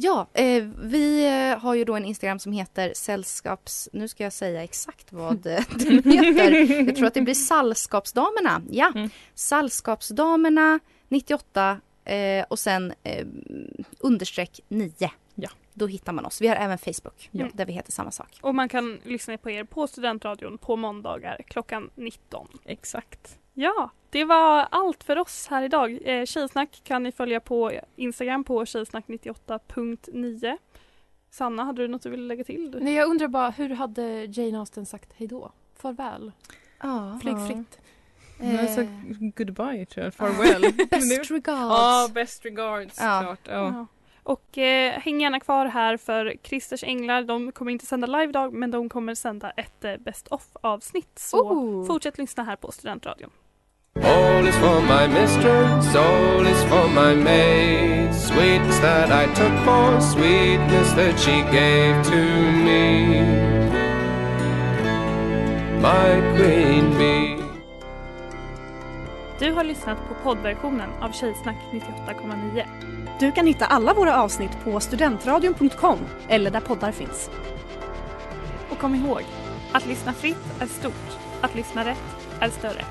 Ja, 0.02 0.28
eh, 0.34 0.64
vi 0.80 1.26
eh, 1.52 1.60
har 1.60 1.74
ju 1.74 1.86
då 1.86 1.96
en 1.96 2.06
Instagram 2.06 2.40
som 2.40 2.52
heter 2.52 2.94
sällskaps... 2.96 3.90
Nu 3.94 4.08
ska 4.08 4.24
jag 4.24 4.34
säga 4.34 4.64
exakt 4.64 5.14
vad 5.14 5.46
eh, 5.48 5.64
den 5.70 6.12
heter. 6.12 6.86
Jag 6.88 6.96
tror 6.96 7.08
att 7.08 7.14
det 7.14 7.22
blir 7.22 7.34
Sällskapsdamerna. 7.34 8.62
Ja, 8.72 8.92
Mm. 8.96 9.10
Sällskapsdamerna 9.36 10.80
98 11.08 11.82
eh, 12.06 12.46
och 12.50 12.60
sen 12.60 12.94
eh, 13.04 13.28
understreck 14.00 14.60
9. 14.68 15.12
Ja. 15.36 15.50
Då 15.74 15.88
hittar 15.88 16.14
man 16.14 16.26
oss. 16.26 16.42
Vi 16.42 16.48
har 16.48 16.56
även 16.56 16.78
Facebook 16.78 17.30
Ja. 17.32 17.48
där 17.54 17.66
vi 17.66 17.74
heter 17.74 17.92
samma 17.92 18.12
sak. 18.12 18.40
Och 18.42 18.56
man 18.56 18.70
kan 18.70 19.00
lyssna 19.04 19.38
på 19.38 19.50
er 19.50 19.64
på 19.64 19.88
Studentradion 19.88 20.58
på 20.58 20.76
måndagar 20.76 21.42
klockan 21.48 21.90
19. 21.96 22.48
Exakt. 22.66 23.38
Ja, 23.62 23.89
det 24.10 24.26
var 24.26 24.67
allt 24.72 25.04
för 25.04 25.17
oss 25.17 25.48
här 25.50 25.63
idag. 25.63 26.00
Eh, 26.06 26.26
Tjejsnack 26.26 26.82
kan 26.84 27.04
ni 27.04 27.12
följa 27.12 27.39
på 27.39 27.72
Instagram 27.95 28.43
på 28.43 28.63
tjejsnack98.9. 28.63 30.58
Sanna, 31.30 31.63
hade 31.63 31.82
du 31.82 31.88
något 31.88 32.02
du 32.02 32.10
ville 32.10 32.24
lägga 32.28 32.43
till? 32.43 32.78
Nej, 32.82 32.93
jag 32.93 33.10
undrar 33.10 33.28
bara, 33.28 33.50
hur 33.50 33.69
hade 33.69 34.26
Jane 34.26 34.60
Austen 34.60 34.86
sagt 34.86 35.13
hej 35.17 35.28
då? 35.28 35.52
Farväl? 35.76 36.32
Ja. 36.82 37.19
Flyg 37.22 37.36
fritt. 37.48 37.80
Men 38.38 38.67
så, 38.76 38.82
Eh, 38.82 38.88
goodbye 39.36 39.86
tror 39.86 40.04
jag, 40.06 40.13
farewell. 40.13 40.62
Best 40.89 41.32
regards. 41.32 41.50
Ja, 41.69 42.08
best 42.13 42.45
regards 42.45 43.00
Ja. 43.02 43.19
klart. 43.22 43.39
Ja. 43.48 43.54
Ja. 43.54 43.86
Och 44.24 44.58
eh, 44.58 45.00
häng 45.00 45.22
gärna 45.22 45.39
kvar 45.39 45.65
här 45.65 45.98
för 45.98 46.34
Christers 46.43 46.84
Änglar. 46.84 47.24
De 47.24 47.52
kommer 47.52 47.72
inte 47.72 47.86
sända 47.86 48.08
live 48.08 48.30
idag 48.30 48.54
men 48.54 48.72
de 48.72 48.89
kommer 48.89 49.15
sända 49.15 49.50
ett 49.52 49.84
eh, 49.86 49.98
best 49.98 50.28
of 50.28 50.48
avsnitt. 50.62 51.19
Så 51.19 51.38
Oh. 51.52 51.86
fortsätt 51.88 52.17
lyssna 52.17 52.43
här 52.43 52.56
på 52.56 52.72
Studentradion. 52.72 53.30
All 53.95 54.47
is 54.47 54.56
for 54.56 54.82
my 54.82 55.08
mistress, 55.08 55.95
all 55.95 56.47
is 56.47 56.63
for 56.63 56.88
my 56.88 57.15
maid. 57.15 58.13
Sweetness 58.13 58.80
that 58.80 59.12
I 59.12 59.25
took 59.34 59.54
for 59.65 60.02
sweetness 60.02 60.93
that 60.93 61.19
she 61.19 61.41
gave 61.52 62.04
to 62.06 62.21
me. 62.65 63.21
My 65.82 66.21
queen 66.38 66.97
bee. 66.97 67.43
Du 69.39 69.52
har 69.52 69.63
lyssnat 69.63 69.97
på 70.08 70.13
poddversionen 70.23 70.89
av 71.02 71.12
Tjejsnack 71.12 71.58
98,9. 71.71 72.63
Du 73.19 73.32
kan 73.32 73.47
hitta 73.47 73.65
alla 73.65 73.93
våra 73.93 74.23
avsnitt 74.23 74.63
på 74.63 74.80
studentradion.com 74.80 75.99
eller 76.28 76.52
där 76.52 76.62
poddar 76.62 76.91
finns. 76.91 77.30
Och 78.69 78.78
kom 78.78 78.95
ihåg, 78.95 79.23
att 79.71 79.86
lyssna 79.86 80.13
fritt 80.13 80.62
är 80.62 80.67
stort, 80.67 81.17
att 81.41 81.56
lyssna 81.56 81.86
rätt 81.86 82.28
är 82.39 82.49
större. 82.49 82.86